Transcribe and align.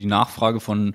Die 0.00 0.06
Nachfrage 0.06 0.60
von 0.60 0.94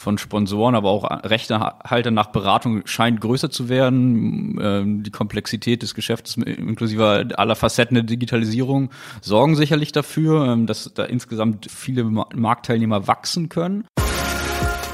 von 0.00 0.16
Sponsoren, 0.16 0.74
aber 0.74 0.88
auch 0.88 1.04
Rechtehalter 1.04 2.10
nach 2.10 2.28
Beratung 2.28 2.86
scheint 2.86 3.20
größer 3.20 3.50
zu 3.50 3.68
werden. 3.68 4.58
Ähm, 4.58 5.02
die 5.02 5.10
Komplexität 5.10 5.82
des 5.82 5.94
Geschäfts 5.94 6.38
inklusive 6.38 7.28
aller 7.36 7.54
Facetten 7.54 7.96
der 7.96 8.04
Digitalisierung 8.04 8.88
sorgen 9.20 9.56
sicherlich 9.56 9.92
dafür, 9.92 10.46
ähm, 10.46 10.66
dass 10.66 10.90
da 10.94 11.04
insgesamt 11.04 11.70
viele 11.70 12.04
Marktteilnehmer 12.04 13.08
wachsen 13.08 13.50
können. 13.50 13.86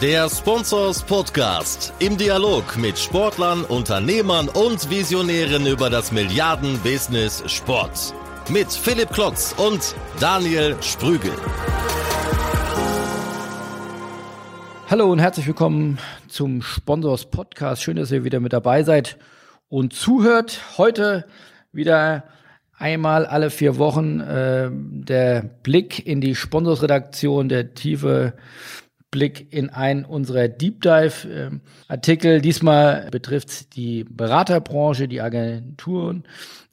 Der 0.02 0.28
Sponsors 0.28 1.04
Podcast 1.04 1.94
im 2.00 2.16
Dialog 2.16 2.76
mit 2.76 2.98
Sportlern, 2.98 3.62
Unternehmern 3.62 4.48
und 4.48 4.90
Visionären 4.90 5.66
über 5.66 5.88
das 5.88 6.10
Milliarden-Business 6.10 7.44
Sport. 7.46 8.12
Mit 8.50 8.72
Philipp 8.72 9.12
Klotz 9.12 9.54
und 9.56 9.94
Daniel 10.18 10.76
Sprügel. 10.82 11.32
Hallo 14.88 15.10
und 15.10 15.18
herzlich 15.18 15.48
willkommen 15.48 15.98
zum 16.28 16.62
Sponsors 16.62 17.28
Podcast. 17.28 17.82
Schön, 17.82 17.96
dass 17.96 18.12
ihr 18.12 18.22
wieder 18.22 18.38
mit 18.38 18.52
dabei 18.52 18.84
seid 18.84 19.16
und 19.68 19.92
zuhört. 19.92 20.60
Heute 20.78 21.26
wieder 21.72 22.22
einmal 22.72 23.26
alle 23.26 23.50
vier 23.50 23.78
Wochen 23.78 24.20
äh, 24.20 24.70
der 24.70 25.42
Blick 25.64 26.06
in 26.06 26.20
die 26.20 26.36
Sponsorsredaktion, 26.36 27.48
der 27.48 27.74
tiefe 27.74 28.34
Blick 29.10 29.52
in 29.52 29.70
einen 29.70 30.04
unserer 30.04 30.48
Deep 30.48 30.82
Dive 30.82 31.28
äh, 31.28 31.50
Artikel. 31.88 32.40
Diesmal 32.40 33.08
betrifft 33.10 33.76
die 33.76 34.04
Beraterbranche, 34.04 35.08
die 35.08 35.20
Agenturen. 35.20 36.24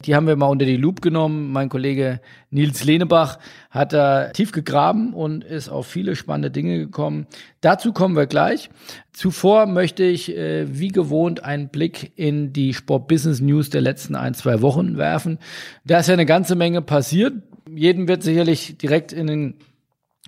Die 0.05 0.15
haben 0.15 0.27
wir 0.27 0.35
mal 0.35 0.47
unter 0.47 0.65
die 0.65 0.75
Loop 0.75 1.01
genommen. 1.01 1.51
Mein 1.51 1.69
Kollege 1.69 2.19
Nils 2.49 2.83
Lehnebach 2.83 3.39
hat 3.69 3.93
da 3.93 4.29
tief 4.29 4.51
gegraben 4.51 5.13
und 5.13 5.43
ist 5.43 5.69
auf 5.69 5.87
viele 5.87 6.15
spannende 6.15 6.51
Dinge 6.51 6.77
gekommen. 6.77 7.27
Dazu 7.61 7.93
kommen 7.93 8.15
wir 8.15 8.25
gleich. 8.25 8.69
Zuvor 9.13 9.67
möchte 9.67 10.03
ich 10.03 10.35
äh, 10.35 10.65
wie 10.67 10.89
gewohnt 10.89 11.43
einen 11.43 11.69
Blick 11.69 12.11
in 12.15 12.51
die 12.51 12.73
Sport 12.73 13.07
Business 13.07 13.41
News 13.41 13.69
der 13.69 13.81
letzten 13.81 14.15
ein, 14.15 14.33
zwei 14.33 14.61
Wochen 14.61 14.97
werfen. 14.97 15.37
Da 15.85 15.99
ist 15.99 16.07
ja 16.07 16.13
eine 16.13 16.25
ganze 16.25 16.55
Menge 16.55 16.81
passiert. 16.81 17.33
Jedem 17.73 18.07
wird 18.07 18.23
sicherlich 18.23 18.77
direkt 18.77 19.13
in 19.13 19.27
den 19.27 19.53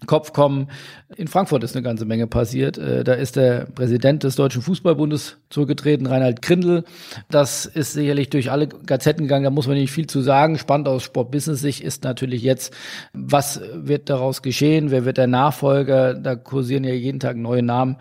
Kopf 0.05 0.33
kommen. 0.33 0.67
In 1.15 1.29
Frankfurt 1.29 1.63
ist 1.63 1.73
eine 1.73 1.83
ganze 1.83 2.05
Menge 2.05 2.27
passiert. 2.27 2.77
Äh, 2.77 3.05
da 3.05 3.13
ist 3.13 3.37
der 3.37 3.65
Präsident 3.65 4.23
des 4.23 4.35
Deutschen 4.35 4.61
Fußballbundes 4.61 5.37
zurückgetreten, 5.49 6.05
Reinhard 6.05 6.41
Grindel. 6.41 6.83
Das 7.29 7.65
ist 7.65 7.93
sicherlich 7.93 8.29
durch 8.29 8.51
alle 8.51 8.67
Gazetten 8.67 9.23
gegangen, 9.23 9.45
da 9.45 9.51
muss 9.51 9.67
man 9.67 9.77
nicht 9.77 9.91
viel 9.91 10.07
zu 10.07 10.21
sagen. 10.21 10.57
Spannend 10.57 10.89
aus 10.89 11.03
Sportbusiness-Sicht 11.03 11.81
ist 11.81 12.03
natürlich 12.03 12.43
jetzt, 12.43 12.73
was 13.13 13.61
wird 13.73 14.09
daraus 14.09 14.41
geschehen? 14.41 14.91
Wer 14.91 15.05
wird 15.05 15.17
der 15.17 15.27
Nachfolger? 15.27 16.13
Da 16.13 16.35
kursieren 16.35 16.83
ja 16.83 16.93
jeden 16.93 17.21
Tag 17.21 17.37
neue 17.37 17.63
Namen 17.63 17.95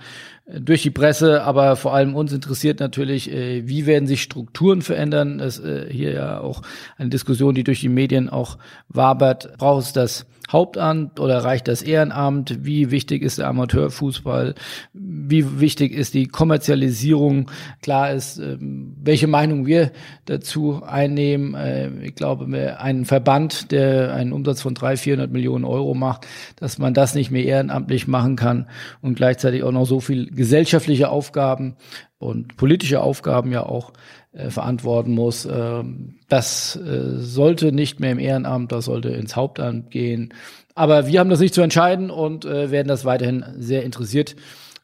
durch 0.47 0.83
die 0.83 0.91
Presse, 0.91 1.43
aber 1.43 1.77
vor 1.77 1.95
allem 1.95 2.15
uns 2.15 2.33
interessiert 2.33 2.81
natürlich, 2.81 3.31
äh, 3.31 3.67
wie 3.67 3.87
werden 3.87 4.07
sich 4.07 4.23
Strukturen 4.23 4.83
verändern. 4.83 5.39
Das 5.39 5.59
ist 5.59 5.65
äh, 5.65 5.87
hier 5.91 6.13
ja 6.13 6.41
auch 6.41 6.63
eine 6.99 7.09
Diskussion, 7.09 7.55
die 7.55 7.65
durch 7.65 7.81
die 7.81 7.89
Medien 7.89 8.29
auch 8.29 8.59
wabert. 8.89 9.57
Braucht 9.59 9.85
es 9.85 9.93
das 9.93 10.27
Hauptamt 10.55 11.19
oder 11.19 11.39
reicht 11.39 11.67
das 11.67 11.83
Ehrenamt? 11.83 12.65
Wie 12.65 12.93
wichtig 12.93 13.23
ist 13.25 13.39
der 13.39 13.49
Amateurfußball? 13.49 14.55
Wie 14.93 15.59
wichtig 15.59 15.93
ist 15.93 16.15
die 16.15 16.29
Kommerzialisierung? 16.29 17.51
Klar 17.83 18.13
ist, 18.13 18.39
ähm, 18.39 18.95
welche 19.03 19.27
Meinung 19.27 19.67
wir 19.67 19.91
dazu 20.27 20.85
einnehmen. 20.85 21.55
Äh, 21.55 21.89
ich 22.05 22.15
glaube, 22.15 22.47
ein 22.79 23.05
Verband, 23.05 23.73
der 23.73 24.15
einen 24.15 24.33
Umsatz 24.33 24.63
von 24.63 24.75
300, 24.75 25.01
400 25.01 25.33
Millionen 25.33 25.65
Euro 25.65 25.93
macht, 25.93 26.29
dass 26.55 26.79
man 26.79 26.95
das 26.95 27.17
nicht 27.17 27.33
mehr 27.33 27.45
ehrenamtlich 27.45 28.07
machen 28.07 28.37
kann 28.37 28.69
und 29.03 29.17
gleichzeitig 29.17 29.65
auch 29.65 29.73
noch 29.73 29.87
so 29.87 29.99
viel 29.99 30.31
gesellschaftliche 30.31 31.09
Aufgaben 31.09 31.75
und 32.19 32.57
politische 32.57 33.01
Aufgaben 33.01 33.51
ja 33.51 33.67
auch 33.67 33.93
äh, 34.35 34.51
verantworten 34.51 35.13
muss. 35.13 35.47
Ähm, 35.47 36.17
das 36.29 36.77
äh, 36.77 37.19
sollte 37.19 37.73
nicht 37.73 38.01
mehr 38.01 38.13
im 38.13 38.19
Ehrenamt, 38.19 38.73
das 38.73 38.87
sollte 38.87 39.11
ins 39.11 39.37
Hauptamt 39.37 39.91
gehen. 39.91 40.35
Aber 40.75 41.07
wir 41.07 41.21
haben 41.21 41.31
das 41.31 41.41
nicht 41.41 41.55
zu 41.55 41.63
entscheiden 41.63 42.11
und 42.11 42.45
äh, 42.45 42.71
werden 42.71 42.89
das 42.89 43.05
weiterhin 43.05 43.45
sehr 43.59 43.85
interessiert 43.85 44.35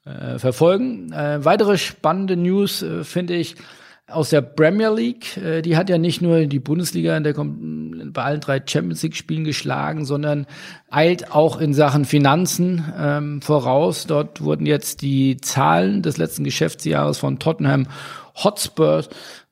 äh, 0.04 0.38
verfolgen. 0.38 1.12
Äh, 1.12 1.44
weitere 1.44 1.78
spannende 1.78 2.36
News 2.36 2.82
äh, 2.82 3.04
finde 3.04 3.34
ich 3.34 3.56
aus 4.06 4.30
der 4.30 4.42
Premier 4.42 4.90
League. 4.90 5.36
Äh, 5.36 5.62
die 5.62 5.76
hat 5.76 5.88
ja 5.88 5.98
nicht 5.98 6.22
nur 6.22 6.46
die 6.46 6.58
Bundesliga 6.58 7.16
in 7.16 7.24
der, 7.24 7.34
bei 7.34 8.22
allen 8.22 8.40
drei 8.40 8.62
Champions 8.64 9.02
League 9.02 9.16
Spielen 9.16 9.44
geschlagen, 9.44 10.04
sondern 10.04 10.46
eilt 10.90 11.32
auch 11.32 11.60
in 11.60 11.74
Sachen 11.74 12.04
Finanzen 12.04 12.84
ähm, 12.98 13.42
voraus. 13.42 14.06
Dort 14.06 14.42
wurden 14.42 14.66
jetzt 14.66 15.02
die 15.02 15.38
Zahlen 15.38 16.02
des 16.02 16.16
letzten 16.16 16.44
Geschäftsjahres 16.44 17.18
von 17.18 17.38
Tottenham 17.38 17.86
Hotspur 18.34 19.04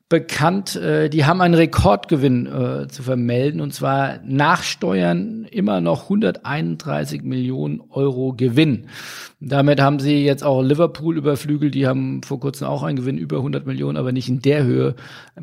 bekannt, 0.08 0.74
äh, 0.76 1.10
die 1.10 1.26
haben 1.26 1.42
einen 1.42 1.54
Rekordgewinn 1.54 2.46
äh, 2.46 2.88
zu 2.88 3.02
vermelden 3.02 3.60
und 3.60 3.74
zwar 3.74 4.20
nach 4.24 4.62
Steuern 4.62 5.44
immer 5.50 5.82
noch 5.82 6.04
131 6.04 7.22
Millionen 7.22 7.82
Euro 7.90 8.32
Gewinn. 8.34 8.86
Damit 9.38 9.82
haben 9.82 9.98
sie 9.98 10.24
jetzt 10.24 10.44
auch 10.44 10.62
Liverpool 10.62 11.18
überflügelt, 11.18 11.74
die 11.74 11.86
haben 11.86 12.22
vor 12.22 12.40
kurzem 12.40 12.68
auch 12.68 12.82
einen 12.82 12.96
Gewinn 12.96 13.18
über 13.18 13.36
100 13.38 13.66
Millionen, 13.66 13.98
aber 13.98 14.12
nicht 14.12 14.30
in 14.30 14.40
der 14.40 14.64
Höhe 14.64 14.94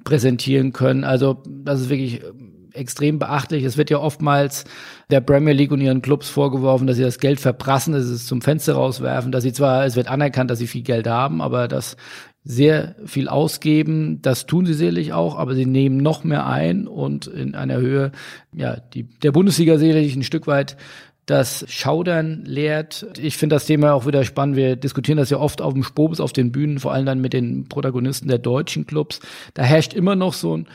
präsentieren 0.04 0.74
können. 0.74 1.04
Also 1.04 1.44
das 1.48 1.81
ist 1.81 1.90
wirklich 1.90 2.24
äh, 2.24 2.31
extrem 2.74 3.20
beachtlich. 3.20 3.64
Es 3.64 3.78
wird 3.78 3.92
ja 3.92 4.00
oftmals 4.00 4.66
der 5.12 5.22
Premier 5.22 5.54
League 5.54 5.72
und 5.72 5.81
ihren 5.81 6.02
Clubs 6.02 6.28
vorgeworfen, 6.28 6.88
dass 6.88 6.98
sie 6.98 7.04
das 7.04 7.20
Geld 7.20 7.40
verprassen, 7.40 7.94
dass 7.94 8.06
sie 8.06 8.16
es 8.16 8.25
zum 8.25 8.42
Fenster 8.42 8.74
rauswerfen, 8.74 9.31
dass 9.31 9.44
sie 9.44 9.54
zwar, 9.54 9.86
es 9.86 9.96
wird 9.96 10.09
anerkannt, 10.09 10.50
dass 10.50 10.59
sie 10.59 10.68
viel 10.68 10.81
Geld 10.81 11.08
haben, 11.08 11.42
aber 11.42 11.68
dass 11.68 11.96
sehr 12.45 12.95
viel 13.06 13.28
ausgeben. 13.28 14.22
Das 14.22 14.45
tun 14.45 14.66
sie 14.66 14.75
sicherlich 14.75 15.11
auch, 15.13 15.35
aber 15.35 15.56
sie 15.56 15.66
nehmen 15.66 15.97
noch 15.97 16.23
mehr 16.23 16.45
ein 16.45 16.88
und 16.88 17.25
in 17.28 17.56
einer 17.56 17.78
Höhe, 17.78 18.11
ja, 18.53 18.78
die 18.94 19.03
der 19.03 19.31
Bundesliga 19.31 19.78
sicherlich 19.78 20.16
ein 20.16 20.23
Stück 20.23 20.47
weit 20.47 20.78
das 21.25 21.66
Schaudern 21.67 22.44
lehrt. 22.45 23.07
Ich 23.19 23.38
finde 23.38 23.56
das 23.56 23.66
Thema 23.66 23.94
auch 23.94 24.06
wieder 24.06 24.23
spannend. 24.23 24.57
Wir 24.57 24.75
diskutieren 24.75 25.17
das 25.17 25.31
ja 25.31 25.39
oft 25.39 25.59
auf 25.59 25.73
dem 25.73 25.83
Spobis, 25.83 26.19
auf 26.19 26.33
den 26.33 26.51
Bühnen, 26.51 26.78
vor 26.78 26.94
allem 26.94 27.07
dann 27.07 27.19
mit 27.19 27.33
den 27.33 27.67
Protagonisten 27.67 28.28
der 28.28 28.38
deutschen 28.38 28.85
Clubs. 28.85 29.22
Da 29.56 29.63
herrscht 29.63 29.94
immer 29.94 30.16
noch 30.16 30.33
so 30.33 30.56
ein 30.56 30.67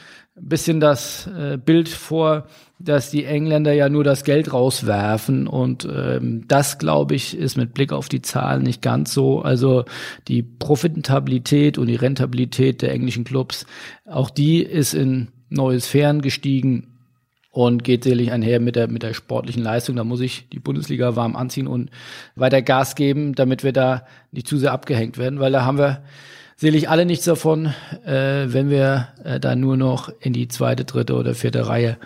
bisschen 0.48 0.80
das 0.80 1.26
äh, 1.26 1.56
Bild 1.56 1.88
vor, 1.88 2.46
dass 2.78 3.10
die 3.10 3.24
Engländer 3.24 3.72
ja 3.72 3.88
nur 3.88 4.04
das 4.04 4.24
Geld 4.24 4.52
rauswerfen 4.52 5.46
und 5.46 5.86
ähm, 5.90 6.44
das, 6.48 6.78
glaube 6.78 7.14
ich, 7.14 7.36
ist 7.36 7.56
mit 7.56 7.74
Blick 7.74 7.92
auf 7.92 8.08
die 8.08 8.22
Zahlen 8.22 8.62
nicht 8.62 8.80
ganz 8.80 9.12
so. 9.12 9.42
Also 9.42 9.84
die 10.28 10.42
Profitabilität 10.42 11.76
und 11.78 11.88
die 11.88 11.96
Rentabilität 11.96 12.80
der 12.82 12.92
englischen 12.92 13.24
Clubs, 13.24 13.66
auch 14.06 14.30
die 14.30 14.62
ist 14.62 14.94
in 14.94 15.28
neue 15.50 15.80
Sphären 15.80 16.22
gestiegen 16.22 16.86
und 17.50 17.84
geht 17.84 18.04
sicherlich 18.04 18.32
einher 18.32 18.60
mit 18.60 18.76
der, 18.76 18.88
mit 18.88 19.02
der 19.02 19.12
sportlichen 19.12 19.62
Leistung. 19.62 19.96
Da 19.96 20.04
muss 20.04 20.20
ich 20.20 20.48
die 20.48 20.60
Bundesliga 20.60 21.16
warm 21.16 21.36
anziehen 21.36 21.66
und 21.66 21.90
weiter 22.36 22.62
Gas 22.62 22.94
geben, 22.94 23.34
damit 23.34 23.64
wir 23.64 23.72
da 23.72 24.06
nicht 24.30 24.46
zu 24.46 24.56
sehr 24.56 24.72
abgehängt 24.72 25.18
werden, 25.18 25.40
weil 25.40 25.52
da 25.52 25.64
haben 25.64 25.78
wir 25.78 26.02
sicherlich 26.60 26.90
alle 26.90 27.06
nichts 27.06 27.24
davon, 27.24 27.72
äh, 28.04 28.44
wenn 28.48 28.68
wir 28.68 29.08
äh, 29.24 29.40
da 29.40 29.56
nur 29.56 29.78
noch 29.78 30.10
in 30.20 30.34
die 30.34 30.46
zweite, 30.46 30.84
dritte 30.84 31.14
oder 31.14 31.34
vierte 31.34 31.66
Reihe 31.66 31.96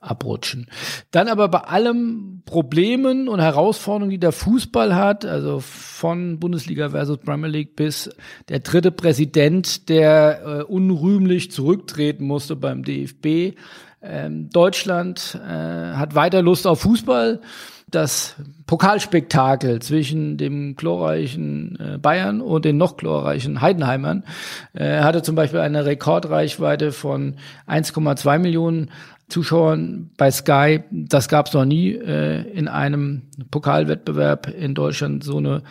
abrutschen. 0.00 0.66
Dann 1.12 1.28
aber 1.28 1.48
bei 1.48 1.60
allem 1.60 2.42
Problemen 2.44 3.26
und 3.26 3.40
Herausforderungen, 3.40 4.10
die 4.10 4.18
der 4.18 4.32
Fußball 4.32 4.94
hat, 4.94 5.24
also 5.24 5.60
von 5.60 6.38
Bundesliga 6.38 6.90
versus 6.90 7.18
Premier 7.18 7.48
League 7.48 7.74
bis 7.74 8.10
der 8.50 8.58
dritte 8.58 8.90
Präsident, 8.90 9.88
der 9.88 10.42
äh, 10.44 10.62
unrühmlich 10.64 11.50
zurücktreten 11.50 12.26
musste 12.26 12.54
beim 12.54 12.82
DFB. 12.82 13.56
Ähm, 14.02 14.50
Deutschland 14.50 15.40
äh, 15.42 15.48
hat 15.48 16.14
weiter 16.14 16.42
Lust 16.42 16.66
auf 16.66 16.80
Fußball. 16.80 17.40
Das 17.92 18.36
Pokalspektakel 18.66 19.80
zwischen 19.80 20.38
dem 20.38 20.76
glorreichen 20.76 21.78
äh, 21.78 21.98
Bayern 21.98 22.40
und 22.40 22.64
den 22.64 22.78
noch 22.78 22.96
glorreichen 22.96 23.60
Heidenheimern 23.60 24.24
äh, 24.72 25.02
hatte 25.02 25.22
zum 25.22 25.36
Beispiel 25.36 25.60
eine 25.60 25.84
Rekordreichweite 25.84 26.90
von 26.90 27.36
1,2 27.68 28.38
Millionen 28.38 28.90
Zuschauern 29.28 30.10
bei 30.16 30.30
Sky. 30.30 30.80
Das 30.90 31.28
gab 31.28 31.48
es 31.48 31.52
noch 31.52 31.66
nie 31.66 31.90
äh, 31.90 32.40
in 32.52 32.66
einem 32.66 33.22
Pokalwettbewerb 33.50 34.48
in 34.48 34.74
Deutschland 34.74 35.22
so 35.22 35.36
eine 35.36 35.62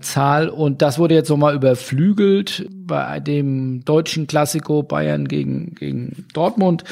Zahl. 0.00 0.50
Und 0.50 0.82
das 0.82 0.98
wurde 0.98 1.14
jetzt 1.14 1.30
nochmal 1.30 1.54
überflügelt 1.54 2.68
bei 2.70 3.18
dem 3.18 3.82
deutschen 3.84 4.26
Klassiko 4.26 4.82
Bayern 4.82 5.26
gegen, 5.26 5.74
gegen 5.74 6.26
Dortmund. 6.34 6.84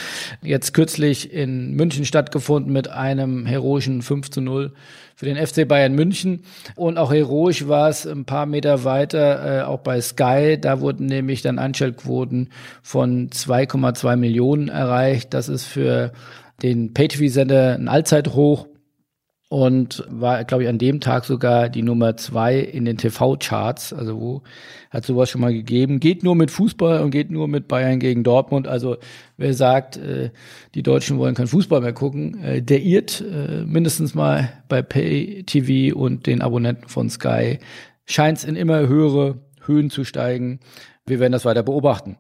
Jetzt 0.43 0.73
kürzlich 0.73 1.31
in 1.33 1.75
München 1.75 2.07
stattgefunden 2.07 2.73
mit 2.73 2.89
einem 2.89 3.45
heroischen 3.45 4.01
5 4.01 4.31
zu 4.31 4.41
0 4.41 4.73
für 5.17 5.27
den 5.27 5.37
FC 5.37 5.69
Bayern 5.69 5.95
München. 5.95 6.45
Und 6.77 6.97
auch 6.97 7.13
heroisch 7.13 7.69
war 7.69 7.91
es 7.91 8.07
ein 8.07 8.25
paar 8.25 8.47
Meter 8.47 8.85
weiter, 8.85 9.61
äh, 9.61 9.63
auch 9.65 9.81
bei 9.81 10.01
Sky. 10.01 10.59
Da 10.59 10.81
wurden 10.81 11.05
nämlich 11.05 11.43
dann 11.43 11.59
Einschaltquoten 11.59 12.49
von 12.83 13.29
2,2 13.29 14.17
Millionen 14.17 14.69
erreicht. 14.69 15.35
Das 15.35 15.51
ist 15.51 15.65
für 15.65 16.13
den 16.63 16.95
Pay-TV-Sender 16.95 17.75
ein 17.75 17.89
Allzeithoch. 17.89 18.67
Und 19.55 20.03
war, 20.11 20.43
glaube 20.43 20.65
ich, 20.65 20.69
an 20.69 20.79
dem 20.79 20.99
Tag 20.99 21.25
sogar 21.25 21.69
die 21.69 21.83
Nummer 21.83 22.17
zwei 22.17 22.59
in 22.59 22.85
den 22.85 22.99
TV-Charts. 22.99 23.93
Also 23.93 24.21
wo 24.21 24.43
hat 24.91 25.07
sowas 25.07 25.31
schon 25.31 25.43
mal 25.43 25.53
gegeben? 25.53 26.01
Geht 26.01 26.25
nur 26.25 26.35
mit 26.35 26.51
Fußball 26.51 27.01
und 27.03 27.13
geht 27.13 27.31
nur 27.31 27.47
mit 27.47 27.69
Bayern 27.69 28.01
gegen 28.01 28.25
Dortmund. 28.25 28.67
Also 28.67 28.97
wer 29.37 29.55
sagt, 29.55 29.97
äh, 29.97 30.31
die 30.75 30.83
Deutschen 30.83 31.19
wollen 31.19 31.37
kein 31.37 31.47
Fußball 31.47 31.81
mehr 31.81 31.93
gucken, 31.93 32.43
äh, 32.43 32.63
der 32.63 32.83
irrt 32.83 33.21
äh, 33.21 33.65
mindestens 33.65 34.17
mal 34.17 34.53
bei 34.69 34.83
Pay 34.83 35.45
TV 35.45 35.97
und 35.97 36.27
den 36.27 36.43
Abonnenten 36.43 36.89
von 36.89 37.09
Sky. 37.09 37.61
Scheint 38.07 38.39
es 38.39 38.45
in 38.45 38.57
immer 38.57 38.89
höhere 38.89 39.39
Höhen 39.65 39.89
zu 39.89 40.03
steigen. 40.03 40.59
Wir 41.07 41.21
werden 41.21 41.31
das 41.31 41.45
weiter 41.45 41.63
beobachten. 41.63 42.17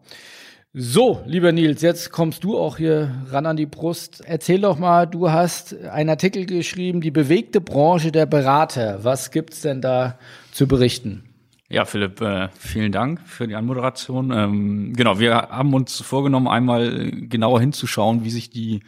So, 0.76 1.22
lieber 1.24 1.52
Nils, 1.52 1.82
jetzt 1.82 2.10
kommst 2.10 2.42
du 2.42 2.58
auch 2.58 2.78
hier 2.78 3.14
ran 3.30 3.46
an 3.46 3.56
die 3.56 3.64
Brust. 3.64 4.24
Erzähl 4.26 4.60
doch 4.60 4.76
mal, 4.76 5.06
du 5.06 5.30
hast 5.30 5.72
einen 5.84 6.10
Artikel 6.10 6.46
geschrieben, 6.46 7.00
die 7.00 7.12
bewegte 7.12 7.60
Branche 7.60 8.10
der 8.10 8.26
Berater. 8.26 9.04
Was 9.04 9.30
gibt's 9.30 9.60
denn 9.60 9.80
da 9.80 10.18
zu 10.50 10.66
berichten? 10.66 11.22
Ja, 11.68 11.84
Philipp, 11.84 12.20
äh, 12.20 12.48
vielen 12.58 12.90
Dank 12.90 13.20
für 13.24 13.46
die 13.46 13.54
Anmoderation. 13.54 14.32
Ähm, 14.32 14.94
genau, 14.96 15.20
wir 15.20 15.34
haben 15.34 15.72
uns 15.74 16.00
vorgenommen, 16.00 16.48
einmal 16.48 17.08
genauer 17.28 17.60
hinzuschauen, 17.60 18.24
wie 18.24 18.30
sich 18.30 18.50
die 18.50 18.80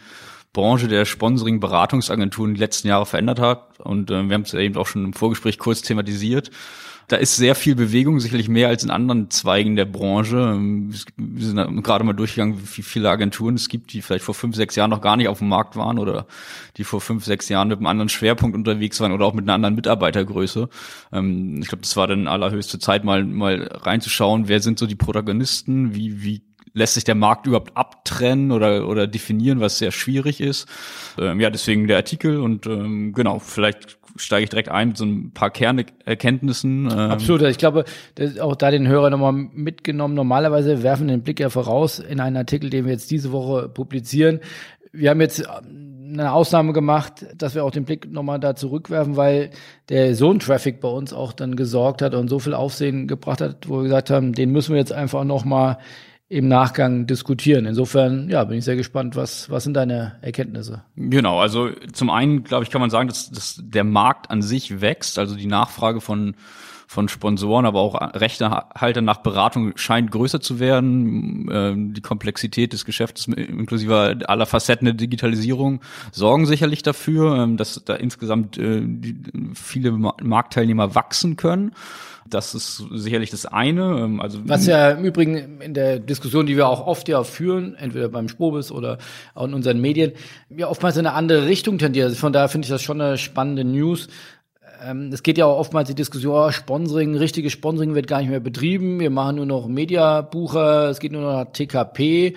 Branche 0.53 0.89
der 0.89 1.05
Sponsoring-Beratungsagenturen 1.05 2.55
die 2.55 2.61
letzten 2.61 2.89
Jahre 2.89 3.07
verändert 3.07 3.39
hat. 3.39 3.79
Und 3.79 4.11
äh, 4.11 4.29
wir 4.29 4.35
haben 4.35 4.43
es 4.43 4.55
eben 4.55 4.77
auch 4.77 4.89
schon 4.89 5.05
im 5.05 5.13
Vorgespräch 5.13 5.57
kurz 5.59 5.83
thematisiert. 5.83 6.51
Da 7.09 7.17
ist 7.17 7.37
sehr 7.37 7.55
viel 7.55 7.77
Bewegung, 7.77 8.19
sicherlich 8.19 8.49
mehr 8.49 8.69
als 8.69 8.83
in 8.83 8.91
anderen 8.91 9.31
Zweigen 9.31 9.77
der 9.77 9.85
Branche. 9.85 10.59
Wir 11.17 11.47
sind 11.47 11.85
gerade 11.85 12.03
mal 12.03 12.15
durchgegangen, 12.15 12.61
wie 12.75 12.83
viele 12.83 13.11
Agenturen 13.11 13.55
es 13.55 13.69
gibt, 13.69 13.93
die 13.93 14.03
vielleicht 14.03 14.25
vor 14.25 14.35
fünf, 14.35 14.57
sechs 14.57 14.75
Jahren 14.75 14.91
noch 14.91 15.01
gar 15.01 15.17
nicht 15.17 15.29
auf 15.29 15.39
dem 15.39 15.49
Markt 15.49 15.77
waren 15.77 15.99
oder 15.99 16.27
die 16.77 16.85
vor 16.85 17.01
fünf, 17.01 17.25
sechs 17.25 17.49
Jahren 17.49 17.69
mit 17.69 17.79
einem 17.79 17.87
anderen 17.87 18.09
Schwerpunkt 18.09 18.57
unterwegs 18.57 19.01
waren 19.01 19.13
oder 19.13 19.25
auch 19.25 19.35
mit 19.35 19.45
einer 19.45 19.55
anderen 19.55 19.77
Mitarbeitergröße. 19.77 20.69
Ähm, 21.13 21.61
ich 21.63 21.69
glaube, 21.69 21.83
das 21.83 21.97
war 21.97 22.09
dann 22.09 22.27
allerhöchste 22.27 22.81
Zeit, 22.81 23.05
mal, 23.05 23.25
mal 23.25 23.69
reinzuschauen, 23.73 24.49
wer 24.49 24.61
sind 24.61 24.79
so 24.79 24.87
die 24.87 24.97
Protagonisten, 24.97 25.95
wie, 25.95 26.25
wie 26.25 26.43
lässt 26.77 26.95
sich 26.95 27.05
der 27.05 27.15
Markt 27.15 27.47
überhaupt 27.47 27.77
abtrennen 27.77 28.53
oder, 28.53 28.87
oder 28.87 29.07
definieren, 29.07 29.61
was 29.61 29.79
sehr 29.79 29.93
schwierig 29.93 30.41
ist. 30.41 30.69
Ähm, 31.19 31.41
ja, 31.41 31.51
deswegen 31.51 31.87
der 31.87 31.97
Artikel 31.97 32.39
und 32.39 32.67
ähm, 32.67 33.13
genau, 33.15 33.39
vielleicht 33.39 33.99
steige 34.19 34.45
ich 34.45 34.51
direkt 34.51 34.69
ein 34.69 34.89
mit 34.89 34.97
so 34.97 35.05
ein 35.05 35.31
paar 35.33 35.51
Kernerkenntnissen. 35.51 36.87
Ähm. 36.87 36.91
Absolut, 36.91 37.43
ich 37.43 37.59
glaube, 37.59 37.85
auch 38.41 38.57
da 38.57 38.71
den 38.71 38.89
Hörer 38.89 39.11
nochmal 39.11 39.33
mitgenommen. 39.33 40.15
Normalerweise 40.15 40.83
werfen 40.83 41.09
den 41.09 41.23
Blick 41.23 41.41
ja 41.41 41.51
voraus 41.51 41.99
in 41.99 42.21
einen 42.21 42.37
Artikel, 42.37 42.71
den 42.71 42.85
wir 42.85 42.93
jetzt 42.93 43.11
diese 43.11 43.33
Woche 43.33 43.69
publizieren. 43.69 44.41
Wir 44.93 45.11
haben 45.11 45.21
jetzt 45.21 45.41
ähm, 45.41 45.87
eine 46.13 46.33
Ausnahme 46.33 46.73
gemacht, 46.73 47.27
dass 47.37 47.55
wir 47.55 47.65
auch 47.65 47.71
den 47.71 47.85
Blick 47.85 48.11
nochmal 48.11 48.41
da 48.41 48.55
zurückwerfen, 48.55 49.17
weil 49.17 49.51
der 49.89 50.15
Zone-Traffic 50.15 50.81
bei 50.81 50.89
uns 50.89 51.13
auch 51.13 51.33
dann 51.33 51.57
gesorgt 51.57 52.03
hat 52.03 52.15
und 52.15 52.29
so 52.29 52.39
viel 52.39 52.55
Aufsehen 52.55 53.07
gebracht 53.09 53.41
hat, 53.41 53.69
wo 53.69 53.79
wir 53.79 53.85
gesagt 53.85 54.11
haben, 54.11 54.33
den 54.33 54.51
müssen 54.51 54.73
wir 54.73 54.79
jetzt 54.79 54.93
einfach 54.93 55.25
nochmal 55.25 55.79
im 56.29 56.49
Nachgang 56.49 57.07
diskutieren. 57.07 57.67
Insofern, 57.67 58.29
ja, 58.29 58.43
bin 58.45 58.59
ich 58.59 58.65
sehr 58.65 58.77
gespannt, 58.77 59.15
was, 59.15 59.49
was 59.49 59.65
sind 59.65 59.75
deine 59.75 60.17
Erkenntnisse? 60.23 60.83
Genau, 60.97 61.39
also 61.39 61.71
zum 61.93 62.11
einen, 62.11 62.43
glaube 62.43 62.65
ich, 62.65 62.71
kann 62.71 62.81
man 62.81 62.91
sagen, 62.91 63.09
dass, 63.09 63.31
dass 63.31 63.61
der 63.63 63.85
Markt 63.85 64.31
an 64.31 64.43
sich 64.43 64.81
wächst, 64.81 65.19
also 65.19 65.37
die 65.37 65.47
Nachfrage 65.47 66.01
von 66.01 66.35
von 66.89 67.09
Sponsoren, 67.09 67.67
aber 67.67 67.81
auch 67.81 67.95
Rechtehalter 68.15 69.03
nach 69.03 69.19
Beratung 69.19 69.77
scheint 69.77 70.13
größer 70.13 70.41
zu 70.41 70.61
werden. 70.61 71.49
Ähm, 71.51 71.95
die 71.95 72.01
Komplexität 72.01 72.73
des 72.73 72.85
Geschäfts 72.85 73.27
inklusive 73.27 74.19
aller 74.27 74.47
Facetten 74.47 74.85
der 74.85 74.95
Digitalisierung 74.95 75.81
sorgen 76.13 76.47
sicherlich 76.47 76.83
dafür, 76.83 77.43
ähm, 77.43 77.57
dass 77.57 77.83
da 77.85 77.95
insgesamt 77.95 78.57
äh, 78.57 78.83
viele 79.55 79.91
Marktteilnehmer 79.91 80.95
wachsen 80.95 81.37
können. 81.37 81.73
Das 82.31 82.55
ist 82.55 82.85
sicherlich 82.93 83.31
das 83.31 83.47
eine. 83.47 84.01
Ähm, 84.01 84.21
also 84.21 84.41
Was 84.45 84.67
ja 84.67 84.91
im 84.91 85.05
Übrigen 85.05 85.61
in 85.61 85.75
der 85.75 85.99
Diskussion, 85.99 86.47
die 86.47 86.57
wir 86.57 86.69
auch 86.69 86.87
oft 86.87 87.09
ja 87.09 87.23
führen, 87.25 87.75
entweder 87.77 88.09
beim 88.09 88.29
Spobis 88.29 88.71
oder 88.73 88.99
auch 89.35 89.47
in 89.47 89.55
unseren 89.55 89.81
Medien, 89.81 90.13
ja 90.49 90.69
oftmals 90.69 90.97
in 90.97 91.07
eine 91.07 91.17
andere 91.17 91.47
Richtung 91.47 91.79
tendiert. 91.79 92.07
Also 92.07 92.17
von 92.17 92.33
daher 92.33 92.49
finde 92.49 92.67
ich 92.67 92.71
das 92.71 92.83
schon 92.83 93.01
eine 93.01 93.19
spannende 93.19 93.65
News. 93.65 94.09
Ähm, 94.85 95.11
es 95.13 95.23
geht 95.23 95.39
ja 95.39 95.47
auch 95.47 95.59
oftmals 95.59 95.89
die 95.89 95.95
Diskussion, 95.95 96.35
oh, 96.35 96.51
Sponsoring, 96.51 97.17
richtiges 97.17 97.53
Sponsoring 97.53 97.95
wird 97.95 98.07
gar 98.07 98.21
nicht 98.21 98.31
mehr 98.31 98.41
betrieben. 98.41 99.01
Wir 99.01 99.11
machen 99.11 99.37
nur 99.37 99.47
noch 99.47 99.69
Mediabucher, 99.69 100.91
es 100.91 100.99
geht 100.99 101.13
nur 101.13 101.23
noch 101.23 101.45
TKP. 101.53 102.37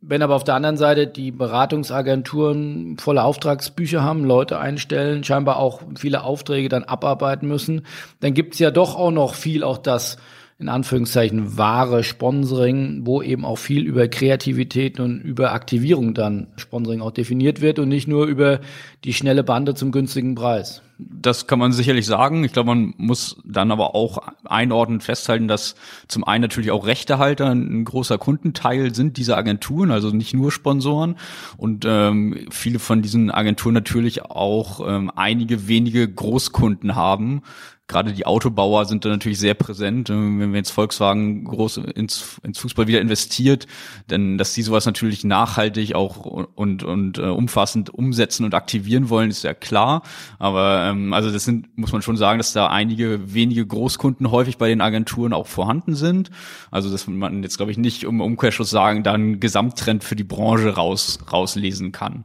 Wenn 0.00 0.22
aber 0.22 0.36
auf 0.36 0.44
der 0.44 0.54
anderen 0.54 0.76
Seite 0.76 1.06
die 1.06 1.30
Beratungsagenturen 1.30 2.96
volle 2.98 3.24
Auftragsbücher 3.24 4.02
haben, 4.02 4.24
Leute 4.24 4.58
einstellen, 4.58 5.24
scheinbar 5.24 5.56
auch 5.56 5.82
viele 5.96 6.22
Aufträge 6.24 6.68
dann 6.68 6.84
abarbeiten 6.84 7.48
müssen, 7.48 7.86
dann 8.20 8.34
gibt's 8.34 8.58
ja 8.58 8.70
doch 8.70 8.96
auch 8.96 9.10
noch 9.10 9.34
viel 9.34 9.64
auch 9.64 9.78
das 9.78 10.16
in 10.62 10.68
Anführungszeichen 10.68 11.58
wahre 11.58 12.04
Sponsoring, 12.04 13.02
wo 13.04 13.20
eben 13.20 13.44
auch 13.44 13.58
viel 13.58 13.84
über 13.84 14.08
Kreativität 14.08 15.00
und 15.00 15.20
über 15.20 15.52
Aktivierung 15.52 16.14
dann 16.14 16.46
Sponsoring 16.56 17.02
auch 17.02 17.10
definiert 17.10 17.60
wird 17.60 17.78
und 17.80 17.88
nicht 17.88 18.08
nur 18.08 18.26
über 18.26 18.60
die 19.04 19.12
schnelle 19.12 19.42
Bande 19.42 19.74
zum 19.74 19.90
günstigen 19.90 20.36
Preis. 20.36 20.80
Das 20.98 21.48
kann 21.48 21.58
man 21.58 21.72
sicherlich 21.72 22.06
sagen. 22.06 22.44
Ich 22.44 22.52
glaube, 22.52 22.68
man 22.68 22.94
muss 22.96 23.36
dann 23.44 23.72
aber 23.72 23.96
auch 23.96 24.18
einordnend 24.44 25.02
festhalten, 25.02 25.48
dass 25.48 25.74
zum 26.06 26.22
einen 26.22 26.42
natürlich 26.42 26.70
auch 26.70 26.86
Rechtehalter 26.86 27.50
ein 27.50 27.84
großer 27.84 28.18
Kundenteil 28.18 28.94
sind 28.94 29.16
dieser 29.16 29.36
Agenturen, 29.36 29.90
also 29.90 30.10
nicht 30.10 30.32
nur 30.32 30.52
Sponsoren 30.52 31.16
und 31.56 31.84
ähm, 31.88 32.46
viele 32.50 32.78
von 32.78 33.02
diesen 33.02 33.32
Agenturen 33.32 33.74
natürlich 33.74 34.22
auch 34.22 34.80
ähm, 34.86 35.10
einige 35.16 35.66
wenige 35.66 36.08
Großkunden 36.08 36.94
haben, 36.94 37.42
gerade 37.88 38.12
die 38.12 38.26
Autobauer 38.26 38.86
sind 38.86 39.04
da 39.04 39.08
natürlich 39.08 39.38
sehr 39.38 39.54
präsent. 39.54 40.10
Äh, 40.10 40.14
wenn 40.14 40.52
wir 40.52 40.58
jetzt 40.58 40.70
Volkswagen 40.70 41.44
groß 41.44 41.78
ins, 41.78 42.40
ins 42.42 42.58
Fußball 42.58 42.86
wieder 42.86 43.00
investiert, 43.00 43.66
dann, 44.08 44.38
dass 44.38 44.54
die 44.54 44.62
sowas 44.62 44.86
natürlich 44.86 45.24
nachhaltig 45.24 45.94
auch 45.94 46.24
und, 46.24 46.82
und 46.82 47.18
äh, 47.18 47.22
umfassend 47.22 47.90
umsetzen 47.90 48.44
und 48.44 48.54
aktivieren 48.54 49.08
wollen, 49.08 49.30
ist 49.30 49.44
ja 49.44 49.54
klar. 49.54 50.02
Aber 50.38 50.86
ähm, 50.88 51.12
also 51.12 51.30
das 51.30 51.44
sind, 51.44 51.76
muss 51.76 51.92
man 51.92 52.02
schon 52.02 52.16
sagen, 52.16 52.38
dass 52.38 52.52
da 52.52 52.68
einige 52.68 53.34
wenige 53.34 53.66
Großkunden 53.66 54.30
häufig 54.30 54.58
bei 54.58 54.68
den 54.68 54.80
Agenturen 54.80 55.32
auch 55.32 55.46
vorhanden 55.46 55.94
sind. 55.94 56.30
Also 56.70 56.90
dass 56.90 57.06
man 57.06 57.42
jetzt, 57.42 57.56
glaube 57.56 57.72
ich, 57.72 57.78
nicht 57.78 58.06
um 58.06 58.20
Umkehrschluss 58.20 58.70
sagen, 58.70 59.02
da 59.02 59.12
einen 59.12 59.40
Gesamttrend 59.40 60.04
für 60.04 60.16
die 60.16 60.24
Branche 60.24 60.70
raus, 60.70 61.18
rauslesen 61.30 61.92
kann. 61.92 62.24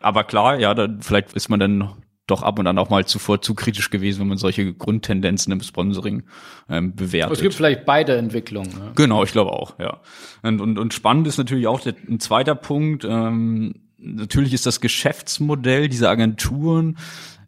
Aber 0.00 0.24
klar, 0.24 0.58
ja, 0.58 0.74
da, 0.74 0.88
vielleicht 1.00 1.32
ist 1.32 1.48
man 1.48 1.58
dann 1.58 1.90
doch 2.26 2.42
ab 2.42 2.58
und 2.58 2.66
an 2.66 2.78
auch 2.78 2.90
mal 2.90 3.04
zuvor 3.04 3.40
zu 3.40 3.54
kritisch 3.54 3.90
gewesen, 3.90 4.20
wenn 4.20 4.28
man 4.28 4.38
solche 4.38 4.72
Grundtendenzen 4.72 5.52
im 5.52 5.60
Sponsoring 5.60 6.24
ähm, 6.68 6.94
bewertet. 6.94 7.36
Es 7.36 7.42
gibt 7.42 7.54
vielleicht 7.54 7.84
beide 7.84 8.16
Entwicklungen. 8.16 8.70
Ne? 8.70 8.92
Genau, 8.96 9.22
ich 9.22 9.32
glaube 9.32 9.52
auch, 9.52 9.78
ja. 9.78 10.00
Und, 10.42 10.60
und, 10.60 10.78
und 10.78 10.92
spannend 10.92 11.26
ist 11.28 11.38
natürlich 11.38 11.66
auch 11.68 11.80
der, 11.80 11.94
ein 12.08 12.18
zweiter 12.18 12.54
Punkt. 12.54 13.04
Ähm, 13.04 13.74
natürlich 13.98 14.52
ist 14.52 14.66
das 14.66 14.80
Geschäftsmodell 14.80 15.88
dieser 15.88 16.10
Agenturen 16.10 16.98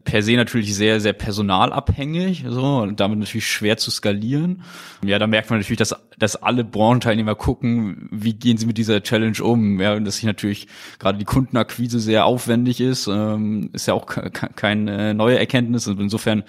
per 0.05 0.23
se 0.23 0.37
natürlich 0.37 0.75
sehr, 0.75 1.00
sehr 1.00 1.12
personalabhängig, 1.12 2.45
so, 2.49 2.78
und 2.78 3.00
damit 3.00 3.19
natürlich 3.19 3.47
schwer 3.47 3.76
zu 3.76 3.90
skalieren. 3.90 4.62
Ja, 5.05 5.19
da 5.19 5.26
merkt 5.26 5.50
man 5.50 5.59
natürlich, 5.59 5.78
dass, 5.78 5.95
dass 6.19 6.37
alle 6.37 6.64
Branchenteilnehmer 6.64 7.35
gucken, 7.35 8.09
wie 8.11 8.35
gehen 8.35 8.57
sie 8.57 8.67
mit 8.67 8.78
dieser 8.78 9.02
Challenge 9.02 9.43
um, 9.43 9.81
ja, 9.81 9.95
und 9.95 10.05
dass 10.05 10.17
sich 10.17 10.25
natürlich 10.25 10.67
gerade 10.99 11.19
die 11.19 11.25
Kundenakquise 11.25 12.00
sehr 12.00 12.25
aufwendig 12.25 12.81
ist, 12.81 13.07
ähm, 13.07 13.71
ist 13.73 13.87
ja 13.87 13.95
auch 13.95 14.07
keine 14.07 15.14
neue 15.14 15.38
Erkenntnis 15.38 15.87
und 15.87 16.00
insofern 16.00 16.45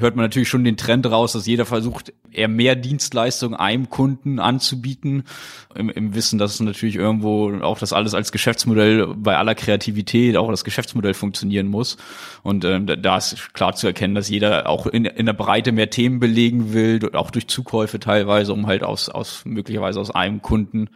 hört 0.00 0.16
man 0.16 0.24
natürlich 0.24 0.48
schon 0.48 0.64
den 0.64 0.76
Trend 0.76 1.10
raus, 1.10 1.32
dass 1.32 1.46
jeder 1.46 1.66
versucht, 1.66 2.12
eher 2.32 2.48
mehr 2.48 2.76
Dienstleistungen 2.76 3.54
einem 3.54 3.90
Kunden 3.90 4.38
anzubieten, 4.38 5.24
im, 5.74 5.90
im 5.90 6.14
Wissen, 6.14 6.38
dass 6.38 6.54
es 6.54 6.60
natürlich 6.60 6.96
irgendwo 6.96 7.52
auch 7.60 7.78
das 7.78 7.92
alles 7.92 8.14
als 8.14 8.32
Geschäftsmodell 8.32 9.14
bei 9.16 9.36
aller 9.36 9.54
Kreativität 9.54 10.36
auch 10.36 10.50
das 10.50 10.64
Geschäftsmodell 10.64 11.14
funktionieren 11.14 11.68
muss. 11.68 11.96
Und 12.42 12.64
ähm, 12.64 12.86
da 12.86 13.16
ist 13.16 13.54
klar 13.54 13.74
zu 13.74 13.86
erkennen, 13.86 14.14
dass 14.14 14.28
jeder 14.28 14.68
auch 14.68 14.86
in, 14.86 15.04
in 15.04 15.26
der 15.26 15.32
Breite 15.32 15.72
mehr 15.72 15.90
Themen 15.90 16.20
belegen 16.20 16.72
will, 16.72 17.00
auch 17.14 17.30
durch 17.30 17.48
Zukäufe 17.48 18.00
teilweise, 18.00 18.52
um 18.52 18.66
halt 18.66 18.82
aus, 18.82 19.08
aus 19.08 19.44
möglicherweise 19.44 20.00
aus 20.00 20.10
einem 20.10 20.42
Kunden 20.42 20.88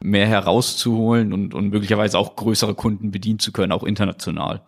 mehr 0.00 0.26
herauszuholen 0.26 1.32
und, 1.32 1.54
und 1.54 1.70
möglicherweise 1.70 2.18
auch 2.18 2.36
größere 2.36 2.74
Kunden 2.74 3.10
bedienen 3.10 3.38
zu 3.38 3.52
können, 3.52 3.72
auch 3.72 3.84
international. 3.84 4.60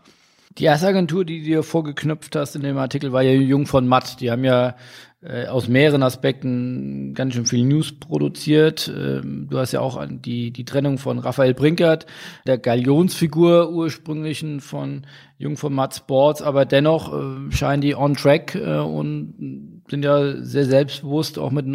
Die 0.59 0.65
erste 0.65 0.87
Agentur, 0.87 1.27
die 1.27 1.41
du 1.41 1.45
dir 1.45 1.63
vorgeknüpft 1.63 2.35
hast 2.35 2.57
in 2.57 2.63
dem 2.63 2.79
Artikel, 2.79 3.13
war 3.13 3.23
ja 3.23 3.33
Jung 3.33 3.67
von 3.67 3.87
Matt. 3.87 4.21
Die 4.23 4.31
haben 4.31 4.43
ja 4.43 4.75
äh, 5.21 5.49
aus 5.49 5.69
mehreren 5.69 6.03
Aspekten 6.03 7.13
ganz 7.13 7.35
schön 7.35 7.45
viel 7.45 7.65
News 7.65 7.99
produziert. 7.99 8.91
Ähm, 8.97 9.49
du 9.51 9.59
hast 9.59 9.73
ja 9.73 9.81
auch 9.81 10.03
die, 10.09 10.53
die 10.53 10.65
Trennung 10.65 10.97
von 10.97 11.19
Raphael 11.19 11.53
Brinkert, 11.53 12.07
der 12.47 12.57
Galionsfigur 12.57 13.71
ursprünglichen 13.71 14.61
von 14.61 15.07
Jung 15.37 15.59
von 15.59 15.75
Matt 15.75 15.95
Sports, 15.95 16.41
aber 16.41 16.65
dennoch 16.65 17.13
äh, 17.13 17.53
scheinen 17.53 17.83
die 17.83 17.95
on 17.95 18.15
track 18.15 18.55
äh, 18.55 18.79
und 18.79 19.83
sind 19.89 20.05
ja 20.05 20.43
sehr 20.43 20.65
selbstbewusst, 20.65 21.39
auch 21.39 21.51
mit 21.51 21.67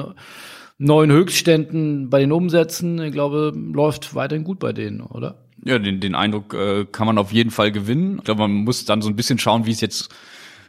neuen 0.79 1.11
Höchstständen 1.11 2.09
bei 2.09 2.19
den 2.19 2.31
Umsätzen. 2.31 2.99
Ich 3.03 3.11
glaube, 3.11 3.53
läuft 3.55 4.15
weiterhin 4.15 4.43
gut 4.43 4.57
bei 4.57 4.73
denen, 4.73 5.01
oder? 5.01 5.37
Ja, 5.63 5.77
den, 5.77 5.99
den 5.99 6.15
Eindruck 6.15 6.53
äh, 6.53 6.85
kann 6.85 7.07
man 7.07 7.17
auf 7.17 7.31
jeden 7.31 7.51
Fall 7.51 7.71
gewinnen. 7.71 8.17
Ich 8.17 8.23
glaube, 8.23 8.41
man 8.41 8.51
muss 8.51 8.85
dann 8.85 9.01
so 9.01 9.09
ein 9.09 9.15
bisschen 9.15 9.37
schauen, 9.37 9.65
wie 9.65 9.71
es 9.71 9.81
jetzt 9.81 10.09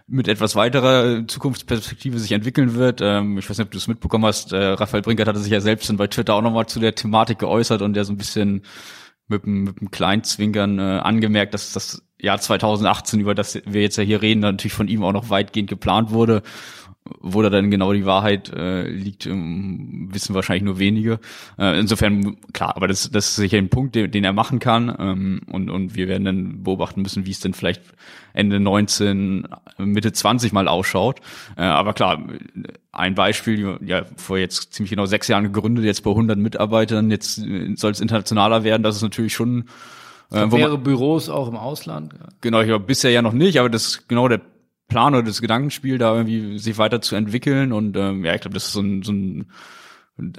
mit 0.06 0.28
etwas 0.28 0.54
weiterer 0.56 1.26
Zukunftsperspektive 1.26 2.18
sich 2.18 2.32
entwickeln 2.32 2.75
wird. 2.75 3.00
Ähm, 3.00 3.38
ich 3.38 3.49
weiß 3.49 3.58
nicht, 3.58 3.66
ob 3.66 3.70
du 3.70 3.78
es 3.78 3.88
mitbekommen 3.88 4.26
hast. 4.26 4.52
Äh, 4.52 4.56
Raphael 4.56 5.02
Brinkert 5.02 5.28
hatte 5.28 5.38
sich 5.38 5.52
ja 5.52 5.61
selbst 5.61 5.88
dann 5.88 5.96
bei 5.96 6.08
Twitter 6.08 6.34
auch 6.34 6.42
nochmal 6.42 6.66
zu 6.66 6.80
der 6.80 6.94
Thematik 6.94 7.38
geäußert 7.38 7.80
und 7.80 7.94
der 7.94 8.04
so 8.04 8.12
ein 8.12 8.18
bisschen 8.18 8.62
mit, 9.28 9.46
mit 9.46 9.78
einem 9.78 9.90
Kleinzwinkern 9.90 10.78
äh, 10.78 10.82
angemerkt, 10.82 11.54
dass 11.54 11.72
das 11.72 12.02
Jahr 12.18 12.38
2018, 12.38 13.20
über 13.20 13.34
das 13.34 13.54
wir 13.64 13.80
jetzt 13.80 13.96
ja 13.96 14.04
hier 14.04 14.20
reden, 14.20 14.40
natürlich 14.40 14.75
von 14.75 14.88
ihm 14.88 15.02
auch 15.04 15.12
noch 15.12 15.30
weitgehend 15.30 15.70
geplant 15.70 16.11
wurde 16.11 16.42
wo 17.21 17.42
da 17.42 17.50
dann 17.50 17.71
genau 17.71 17.92
die 17.92 18.06
Wahrheit 18.06 18.52
äh, 18.54 18.88
liegt, 18.88 19.26
ähm, 19.26 20.09
wissen 20.12 20.35
wahrscheinlich 20.35 20.62
nur 20.62 20.78
wenige. 20.78 21.18
Äh, 21.59 21.78
insofern, 21.80 22.37
klar, 22.52 22.76
aber 22.76 22.87
das, 22.87 23.11
das 23.11 23.28
ist 23.30 23.37
sicher 23.37 23.59
ein 23.59 23.71
Punkt, 23.71 23.94
den, 23.94 24.11
den 24.11 24.25
er 24.25 24.32
machen 24.32 24.61
kann. 24.61 24.94
Ähm, 24.99 25.40
und, 25.50 25.68
und 25.68 25.97
wir 25.97 26.06
werden 26.09 26.25
dann 26.25 26.62
beobachten 26.62 27.02
müssen, 27.02 27.26
wie 27.26 27.32
es 27.32 27.40
denn 27.40 27.54
vielleicht 27.54 27.82
Ende 28.35 28.61
19, 28.61 29.49
Mitte 29.78 30.12
20 30.12 30.52
mal 30.52 30.68
ausschaut. 30.68 31.21
Äh, 31.56 31.62
aber 31.62 31.92
klar, 31.92 32.23
ein 32.92 33.14
Beispiel, 33.14 33.78
ja, 33.85 34.04
vor 34.16 34.38
jetzt 34.38 34.73
ziemlich 34.73 34.90
genau 34.90 35.06
sechs 35.06 35.26
Jahren 35.28 35.44
gegründet, 35.44 35.85
jetzt 35.85 36.04
bei 36.04 36.11
100 36.11 36.38
Mitarbeitern, 36.38 37.11
jetzt 37.11 37.42
soll 37.76 37.90
es 37.90 38.00
internationaler 38.00 38.64
werden, 38.64 38.82
das 38.82 38.97
ist 38.97 39.02
natürlich 39.02 39.35
schon 39.35 39.64
äh, 40.32 40.47
mehrere 40.47 40.78
Büros 40.78 41.28
auch 41.28 41.49
im 41.49 41.56
Ausland. 41.56 42.14
Genau, 42.40 42.61
ich 42.61 42.66
glaube 42.66 42.85
bisher 42.85 43.11
ja 43.11 43.23
noch 43.23 43.32
nicht, 43.32 43.59
aber 43.59 43.68
das 43.68 43.87
ist 43.87 44.09
genau 44.09 44.28
der 44.28 44.40
Plan 44.92 45.14
oder 45.14 45.25
das 45.25 45.40
Gedankenspiel, 45.40 45.99
da 45.99 46.14
irgendwie 46.14 46.58
sich 46.58 46.78
weiterzuentwickeln. 46.78 47.72
Und 47.72 47.96
ähm, 47.96 48.25
ja, 48.25 48.34
ich 48.34 48.42
glaube, 48.42 48.54
das 48.54 48.66
ist 48.66 48.72
so 48.72 48.80
ein, 48.80 49.02
so 49.02 49.12
ein 49.12 49.46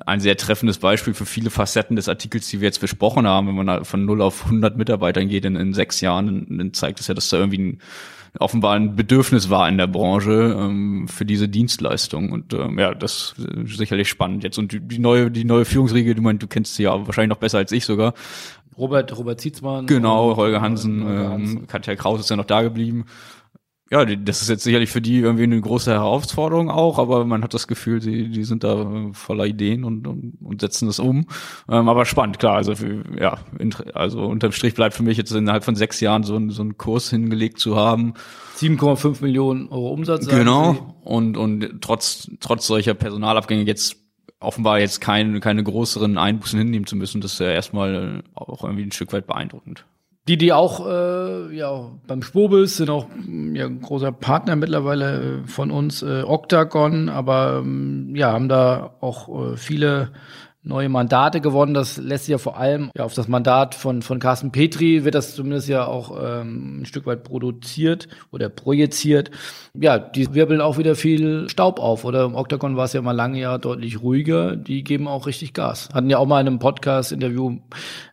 ein 0.05 0.19
sehr 0.19 0.37
treffendes 0.37 0.77
Beispiel 0.77 1.13
für 1.13 1.25
viele 1.25 1.49
Facetten 1.49 1.95
des 1.95 2.07
Artikels, 2.07 2.47
die 2.47 2.61
wir 2.61 2.67
jetzt 2.67 2.79
besprochen 2.79 3.27
haben. 3.27 3.47
Wenn 3.47 3.65
man 3.65 3.85
von 3.85 4.05
0 4.05 4.21
auf 4.21 4.45
100 4.45 4.77
Mitarbeitern 4.77 5.27
geht 5.27 5.45
in, 5.45 5.55
in 5.55 5.73
sechs 5.73 5.99
Jahren, 5.99 6.45
dann 6.57 6.73
zeigt 6.73 6.99
es 6.99 7.07
ja, 7.07 7.13
dass 7.13 7.29
da 7.29 7.37
irgendwie 7.37 7.59
ein, 7.59 7.79
offenbar 8.39 8.75
ein 8.75 8.95
Bedürfnis 8.95 9.49
war 9.49 9.67
in 9.67 9.77
der 9.77 9.87
Branche 9.87 10.55
ähm, 10.57 11.07
für 11.07 11.25
diese 11.25 11.49
Dienstleistung. 11.49 12.31
Und 12.31 12.53
ähm, 12.53 12.77
ja, 12.77 12.93
das 12.93 13.35
ist 13.37 13.77
sicherlich 13.77 14.09
spannend 14.09 14.43
jetzt. 14.43 14.59
Und 14.59 14.71
die, 14.71 14.79
die 14.79 14.99
neue, 14.99 15.31
die 15.31 15.43
neue 15.43 15.65
Führungsriege, 15.65 16.13
du 16.13 16.21
meinst, 16.21 16.43
du 16.43 16.47
kennst 16.47 16.75
sie 16.75 16.83
ja 16.83 17.07
wahrscheinlich 17.07 17.29
noch 17.29 17.41
besser 17.41 17.57
als 17.57 17.71
ich 17.71 17.85
sogar. 17.85 18.13
Robert, 18.77 19.15
Robert 19.17 19.41
Zietzmann. 19.41 19.85
Genau, 19.87 20.35
Holger 20.35 20.61
Hansen, 20.61 21.03
Holger 21.03 21.29
Hansen. 21.29 21.57
Ähm, 21.57 21.67
Katja 21.67 21.95
Kraus 21.95 22.19
ist 22.19 22.29
ja 22.29 22.35
noch 22.35 22.45
da 22.45 22.61
geblieben 22.61 23.05
ja, 23.91 24.05
das 24.05 24.41
ist 24.41 24.49
jetzt 24.49 24.63
sicherlich 24.63 24.89
für 24.89 25.01
die 25.01 25.19
irgendwie 25.19 25.43
eine 25.43 25.59
große 25.59 25.91
Herausforderung 25.91 26.71
auch, 26.71 26.97
aber 26.97 27.25
man 27.25 27.43
hat 27.43 27.53
das 27.53 27.67
Gefühl, 27.67 27.99
die, 27.99 28.29
die 28.29 28.43
sind 28.43 28.63
da 28.63 28.81
äh, 28.81 29.13
voller 29.13 29.45
Ideen 29.45 29.83
und, 29.83 30.07
und, 30.07 30.33
und 30.41 30.61
setzen 30.61 30.87
das 30.87 30.99
um. 30.99 31.27
Ähm, 31.69 31.89
aber 31.89 32.05
spannend, 32.05 32.39
klar. 32.39 32.55
Also 32.55 32.73
ja, 33.19 33.37
also 33.93 34.23
unterm 34.23 34.51
Strich 34.51 34.73
bleibt 34.73 34.95
für 34.95 35.03
mich 35.03 35.17
jetzt 35.17 35.31
innerhalb 35.31 35.63
von 35.63 35.75
sechs 35.75 35.99
Jahren 35.99 36.23
so, 36.23 36.35
ein, 36.35 36.49
so 36.49 36.61
einen 36.61 36.77
Kurs 36.77 37.09
hingelegt 37.09 37.59
zu 37.59 37.75
haben. 37.75 38.13
7,5 38.57 39.21
Millionen 39.21 39.67
Euro 39.67 39.89
Umsatz. 39.89 40.27
Genau. 40.27 40.95
Und, 41.03 41.37
und 41.37 41.81
trotz, 41.81 42.31
trotz 42.39 42.65
solcher 42.65 42.93
Personalabgänge 42.93 43.63
jetzt 43.63 43.97
offenbar 44.39 44.79
jetzt 44.79 45.01
kein, 45.01 45.39
keine 45.39 45.63
größeren 45.63 46.17
Einbußen 46.17 46.59
hinnehmen 46.59 46.85
zu 46.85 46.95
müssen, 46.95 47.21
das 47.21 47.33
ist 47.33 47.39
ja 47.39 47.51
erstmal 47.51 48.23
auch 48.33 48.63
irgendwie 48.63 48.83
ein 48.83 48.91
Stück 48.91 49.13
weit 49.13 49.27
beeindruckend. 49.27 49.85
Die, 50.29 50.37
die 50.37 50.53
auch 50.53 50.87
äh, 50.87 51.53
ja, 51.53 51.91
beim 52.07 52.21
Spobis 52.21 52.77
sind 52.77 52.89
auch 52.89 53.07
ja, 53.53 53.65
ein 53.65 53.81
großer 53.81 54.13
Partner 54.13 54.55
mittlerweile 54.55 55.41
äh, 55.43 55.47
von 55.47 55.69
uns, 55.69 56.01
äh, 56.01 56.23
Octagon, 56.23 57.09
aber 57.09 57.61
ähm, 57.61 58.15
ja, 58.15 58.31
haben 58.31 58.47
da 58.47 58.95
auch 59.01 59.51
äh, 59.51 59.57
viele 59.57 60.11
neue 60.63 60.89
Mandate 60.89 61.41
gewonnen. 61.41 61.73
Das 61.73 61.97
lässt 61.97 62.25
sich 62.25 62.31
ja 62.31 62.37
vor 62.37 62.57
allem 62.57 62.89
ja, 62.95 63.03
auf 63.03 63.13
das 63.13 63.27
Mandat 63.27 63.75
von, 63.75 64.01
von 64.01 64.19
Carsten 64.19 64.51
Petri 64.51 65.03
wird 65.03 65.15
das 65.15 65.35
zumindest 65.35 65.67
ja 65.67 65.85
auch 65.85 66.17
ähm, 66.21 66.81
ein 66.81 66.85
Stück 66.85 67.05
weit 67.05 67.23
produziert 67.23 68.07
oder 68.31 68.49
projiziert. 68.49 69.29
Ja, 69.73 69.99
die 69.99 70.33
wirbeln 70.33 70.61
auch 70.61 70.77
wieder 70.77 70.95
viel 70.95 71.49
Staub 71.49 71.79
auf. 71.79 72.05
Oder 72.05 72.25
im 72.25 72.35
Octagon 72.35 72.77
war 72.77 72.85
es 72.85 72.93
ja 72.93 73.01
mal 73.01 73.11
lange 73.11 73.39
ja 73.39 73.57
deutlich 73.57 74.01
ruhiger. 74.01 74.55
Die 74.55 74.83
geben 74.83 75.07
auch 75.07 75.27
richtig 75.27 75.53
Gas. 75.53 75.89
Hatten 75.93 76.09
ja 76.09 76.17
auch 76.17 76.27
mal 76.27 76.41
in 76.41 76.47
einem 76.47 76.59
Podcast-Interview 76.59 77.57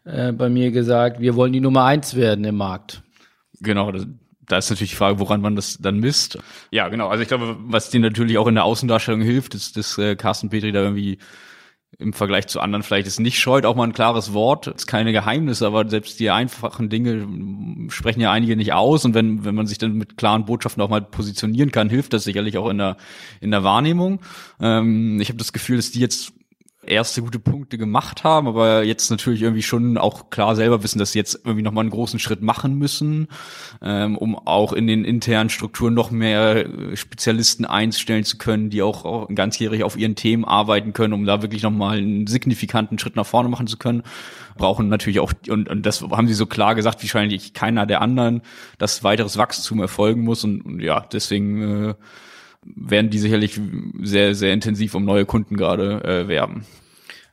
äh, 0.04 0.32
bei 0.32 0.48
mir 0.48 0.72
gesagt, 0.72 1.20
wir 1.20 1.36
wollen 1.36 1.52
die 1.52 1.60
Nummer 1.60 1.84
eins 1.84 2.16
werden 2.16 2.44
im 2.44 2.56
Markt. 2.56 3.02
Genau, 3.60 3.92
das, 3.92 4.06
da 4.46 4.58
ist 4.58 4.70
natürlich 4.70 4.90
die 4.90 4.96
Frage, 4.96 5.20
woran 5.20 5.40
man 5.40 5.54
das 5.54 5.78
dann 5.78 5.98
misst. 6.00 6.38
Ja, 6.72 6.88
genau. 6.88 7.08
Also 7.08 7.22
ich 7.22 7.28
glaube, 7.28 7.56
was 7.60 7.90
dir 7.90 8.00
natürlich 8.00 8.38
auch 8.38 8.48
in 8.48 8.56
der 8.56 8.64
Außendarstellung 8.64 9.20
hilft, 9.20 9.54
ist, 9.54 9.76
dass 9.76 9.96
äh, 9.98 10.16
Carsten 10.16 10.48
Petri 10.48 10.72
da 10.72 10.80
irgendwie 10.80 11.18
im 11.98 12.12
Vergleich 12.12 12.46
zu 12.46 12.60
anderen 12.60 12.82
vielleicht 12.82 13.06
ist 13.06 13.20
nicht 13.20 13.38
scheut, 13.38 13.66
auch 13.66 13.74
mal 13.74 13.84
ein 13.84 13.92
klares 13.92 14.32
Wort, 14.32 14.68
ist 14.68 14.86
keine 14.86 15.12
Geheimnisse, 15.12 15.66
aber 15.66 15.88
selbst 15.88 16.18
die 16.18 16.30
einfachen 16.30 16.88
Dinge 16.88 17.26
sprechen 17.90 18.20
ja 18.20 18.32
einige 18.32 18.56
nicht 18.56 18.72
aus 18.72 19.04
und 19.04 19.14
wenn, 19.14 19.44
wenn 19.44 19.54
man 19.54 19.66
sich 19.66 19.78
dann 19.78 19.94
mit 19.94 20.16
klaren 20.16 20.44
Botschaften 20.44 20.82
auch 20.82 20.88
mal 20.88 21.02
positionieren 21.02 21.72
kann, 21.72 21.90
hilft 21.90 22.12
das 22.12 22.24
sicherlich 22.24 22.56
auch 22.58 22.70
in 22.70 22.78
der, 22.78 22.96
in 23.40 23.50
der 23.50 23.64
Wahrnehmung. 23.64 24.20
Ähm, 24.60 25.20
ich 25.20 25.28
habe 25.28 25.38
das 25.38 25.52
Gefühl, 25.52 25.76
dass 25.76 25.90
die 25.90 26.00
jetzt 26.00 26.32
erste 26.86 27.20
gute 27.20 27.38
Punkte 27.38 27.76
gemacht 27.76 28.24
haben, 28.24 28.48
aber 28.48 28.84
jetzt 28.84 29.10
natürlich 29.10 29.42
irgendwie 29.42 29.62
schon 29.62 29.98
auch 29.98 30.30
klar 30.30 30.56
selber 30.56 30.82
wissen, 30.82 30.98
dass 30.98 31.12
sie 31.12 31.18
jetzt 31.18 31.40
irgendwie 31.44 31.62
nochmal 31.62 31.82
einen 31.82 31.90
großen 31.90 32.18
Schritt 32.18 32.40
machen 32.40 32.74
müssen, 32.78 33.28
ähm, 33.82 34.16
um 34.16 34.34
auch 34.34 34.72
in 34.72 34.86
den 34.86 35.04
internen 35.04 35.50
Strukturen 35.50 35.92
noch 35.92 36.10
mehr 36.10 36.66
äh, 36.66 36.96
Spezialisten 36.96 37.66
einstellen 37.66 38.24
zu 38.24 38.38
können, 38.38 38.70
die 38.70 38.80
auch, 38.80 39.04
auch 39.04 39.28
ganzjährig 39.28 39.84
auf 39.84 39.96
ihren 39.96 40.14
Themen 40.14 40.46
arbeiten 40.46 40.94
können, 40.94 41.12
um 41.12 41.26
da 41.26 41.42
wirklich 41.42 41.62
nochmal 41.62 41.98
einen 41.98 42.26
signifikanten 42.26 42.98
Schritt 42.98 43.16
nach 43.16 43.26
vorne 43.26 43.50
machen 43.50 43.66
zu 43.66 43.76
können. 43.76 44.02
Brauchen 44.56 44.88
natürlich 44.88 45.20
auch, 45.20 45.32
und, 45.48 45.68
und 45.68 45.84
das 45.84 46.02
haben 46.02 46.28
sie 46.28 46.34
so 46.34 46.46
klar 46.46 46.74
gesagt, 46.74 47.02
wahrscheinlich 47.02 47.52
keiner 47.52 47.84
der 47.84 48.00
anderen, 48.00 48.40
dass 48.78 49.04
weiteres 49.04 49.36
Wachstum 49.36 49.80
erfolgen 49.80 50.22
muss 50.22 50.44
und, 50.44 50.62
und 50.62 50.80
ja, 50.80 51.06
deswegen 51.12 51.90
äh, 51.90 51.94
werden 52.64 53.10
die 53.10 53.18
sicherlich 53.18 53.60
sehr, 54.02 54.34
sehr 54.34 54.52
intensiv 54.52 54.94
um 54.94 55.04
neue 55.04 55.24
Kunden 55.24 55.56
gerade 55.56 56.04
äh, 56.04 56.28
werben. 56.28 56.64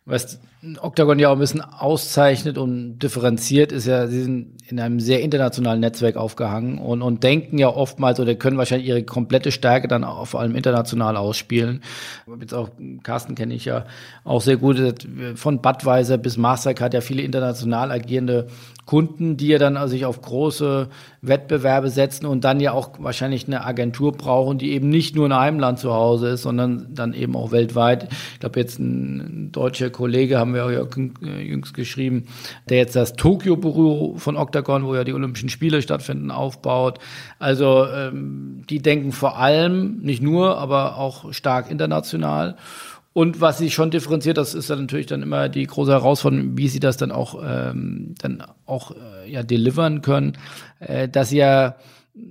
Was 0.05 0.39
Octagon 0.81 1.19
ja 1.19 1.29
auch 1.29 1.33
ein 1.33 1.39
bisschen 1.39 1.61
auszeichnet 1.61 2.57
und 2.57 2.99
differenziert, 2.99 3.71
ist 3.71 3.85
ja, 3.85 4.07
sie 4.07 4.23
sind 4.23 4.57
in 4.69 4.79
einem 4.79 4.99
sehr 4.99 5.21
internationalen 5.21 5.79
Netzwerk 5.79 6.17
aufgehangen 6.17 6.79
und, 6.79 7.01
und 7.01 7.23
denken 7.23 7.57
ja 7.57 7.69
oftmals 7.69 8.19
oder 8.19 8.35
können 8.35 8.57
wahrscheinlich 8.57 8.87
ihre 8.87 9.03
komplette 9.03 9.51
Stärke 9.51 9.87
dann 9.87 10.03
auch 10.03 10.25
vor 10.25 10.39
allem 10.39 10.55
international 10.55 11.15
ausspielen. 11.15 11.81
Jetzt 12.39 12.53
auch 12.53 12.69
Carsten 13.03 13.35
kenne 13.35 13.53
ich 13.53 13.65
ja 13.65 13.85
auch 14.23 14.41
sehr 14.41 14.57
gut. 14.57 15.07
Von 15.35 15.61
Budweiser 15.61 16.17
bis 16.17 16.37
Mastercard 16.37 16.93
ja 16.93 17.01
viele 17.01 17.21
international 17.21 17.91
agierende 17.91 18.47
Kunden, 18.87 19.35
die 19.37 19.49
ja 19.49 19.59
dann 19.59 19.87
sich 19.89 20.05
auf 20.05 20.21
große 20.21 20.87
Wettbewerbe 21.21 21.89
setzen 21.89 22.25
und 22.25 22.45
dann 22.45 22.61
ja 22.61 22.71
auch 22.71 22.91
wahrscheinlich 22.99 23.45
eine 23.45 23.65
Agentur 23.65 24.13
brauchen, 24.13 24.57
die 24.57 24.71
eben 24.71 24.89
nicht 24.89 25.13
nur 25.13 25.25
in 25.25 25.33
einem 25.33 25.59
Land 25.59 25.79
zu 25.79 25.93
Hause 25.93 26.29
ist, 26.29 26.43
sondern 26.43 26.87
dann 26.93 27.13
eben 27.13 27.35
auch 27.35 27.51
weltweit. 27.51 28.07
Ich 28.33 28.39
glaube, 28.39 28.59
jetzt 28.59 28.79
ein 28.79 29.51
deutscher 29.51 29.89
Kollege, 29.89 30.39
haben 30.39 30.46
wir 30.53 30.65
auch 30.65 30.71
äh, 30.71 31.41
jüngst 31.41 31.73
geschrieben, 31.73 32.25
der 32.69 32.77
jetzt 32.77 32.95
das 32.95 33.13
Tokio-Büro 33.13 34.15
von 34.17 34.37
Octagon, 34.37 34.85
wo 34.85 34.95
ja 34.95 35.03
die 35.03 35.13
Olympischen 35.13 35.49
Spiele 35.49 35.81
stattfinden, 35.81 36.31
aufbaut. 36.31 36.99
Also 37.39 37.85
ähm, 37.87 38.63
die 38.69 38.79
denken 38.79 39.11
vor 39.11 39.37
allem, 39.37 39.99
nicht 39.99 40.21
nur, 40.21 40.57
aber 40.57 40.97
auch 40.97 41.33
stark 41.33 41.71
international. 41.71 42.57
Und 43.17 43.41
was 43.41 43.57
sie 43.57 43.71
schon 43.71 43.89
differenziert, 43.89 44.37
das 44.37 44.53
ist 44.53 44.69
dann 44.69 44.81
natürlich 44.81 45.07
dann 45.07 45.23
immer 45.23 45.49
die 45.49 45.65
große 45.65 45.91
Herausforderung, 45.91 46.55
wie 46.55 46.67
sie 46.67 46.79
das 46.79 46.97
dann 46.97 47.11
auch 47.11 47.41
ähm, 47.43 48.13
dann 48.21 48.43
auch 48.67 48.91
äh, 48.91 49.31
ja 49.31 49.41
delivern 49.41 50.03
können, 50.03 50.33
äh, 50.79 51.09
dass 51.09 51.29
sie 51.29 51.37
ja 51.37 51.77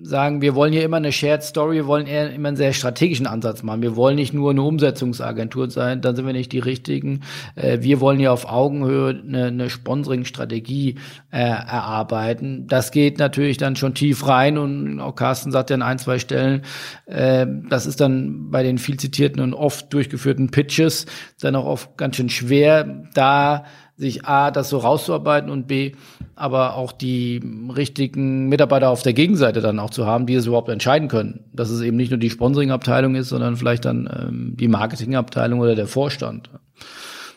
sagen, 0.02 0.40
wir 0.40 0.54
wollen 0.54 0.72
hier 0.72 0.84
immer 0.84 0.96
eine 0.96 1.12
Shared 1.12 1.42
Story, 1.42 1.76
wir 1.76 1.86
wollen 1.86 2.06
eher 2.06 2.32
immer 2.32 2.48
einen 2.48 2.56
sehr 2.56 2.72
strategischen 2.72 3.26
Ansatz 3.26 3.62
machen. 3.62 3.82
Wir 3.82 3.96
wollen 3.96 4.16
nicht 4.16 4.32
nur 4.32 4.50
eine 4.50 4.62
Umsetzungsagentur 4.62 5.70
sein, 5.70 6.00
dann 6.00 6.16
sind 6.16 6.26
wir 6.26 6.32
nicht 6.32 6.52
die 6.52 6.58
richtigen. 6.58 7.22
Äh, 7.54 7.78
wir 7.80 8.00
wollen 8.00 8.18
hier 8.18 8.32
auf 8.32 8.48
Augenhöhe 8.48 9.10
eine, 9.10 9.46
eine 9.46 9.70
Sponsoring-Strategie 9.70 10.96
äh, 11.30 11.38
erarbeiten. 11.38 12.66
Das 12.66 12.90
geht 12.90 13.18
natürlich 13.18 13.56
dann 13.58 13.76
schon 13.76 13.94
tief 13.94 14.26
rein 14.26 14.58
und 14.58 15.00
auch 15.00 15.14
Carsten 15.14 15.50
sagt 15.50 15.70
ja 15.70 15.74
an 15.74 15.82
ein, 15.82 15.98
zwei 15.98 16.18
Stellen, 16.18 16.62
äh, 17.06 17.46
das 17.68 17.86
ist 17.86 18.00
dann 18.00 18.50
bei 18.50 18.62
den 18.62 18.78
viel 18.78 18.98
zitierten 18.98 19.42
und 19.42 19.54
oft 19.54 19.92
durchgeführten 19.92 20.50
Pitches 20.50 21.06
dann 21.40 21.56
auch 21.56 21.66
oft 21.66 21.96
ganz 21.96 22.16
schön 22.16 22.28
schwer, 22.28 23.04
da 23.14 23.64
sich 23.96 24.26
A, 24.26 24.50
das 24.50 24.68
so 24.68 24.78
rauszuarbeiten 24.78 25.50
und 25.50 25.66
B, 25.66 25.92
aber 26.34 26.74
auch 26.74 26.92
die 26.92 27.40
richtigen 27.74 28.48
Mitarbeiter 28.48 28.90
auf 28.90 29.02
der 29.02 29.14
Gegenseite 29.14 29.60
dann 29.60 29.78
auch 29.78 29.90
zu 29.90 30.06
haben, 30.06 30.26
die 30.26 30.34
es 30.34 30.46
überhaupt 30.46 30.68
entscheiden 30.68 31.08
können. 31.08 31.44
Dass 31.52 31.70
es 31.70 31.80
eben 31.80 31.96
nicht 31.96 32.10
nur 32.10 32.18
die 32.18 32.30
Sponsoring-Abteilung 32.30 33.14
ist, 33.14 33.30
sondern 33.30 33.56
vielleicht 33.56 33.86
dann 33.86 34.08
ähm, 34.12 34.56
die 34.56 34.68
Marketing-Abteilung 34.68 35.60
oder 35.60 35.74
der 35.74 35.86
Vorstand. 35.86 36.50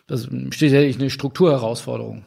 Das 0.07 0.27
steht 0.49 0.71
ja 0.71 0.79
eine 0.79 1.09
Strukturherausforderung. 1.09 2.25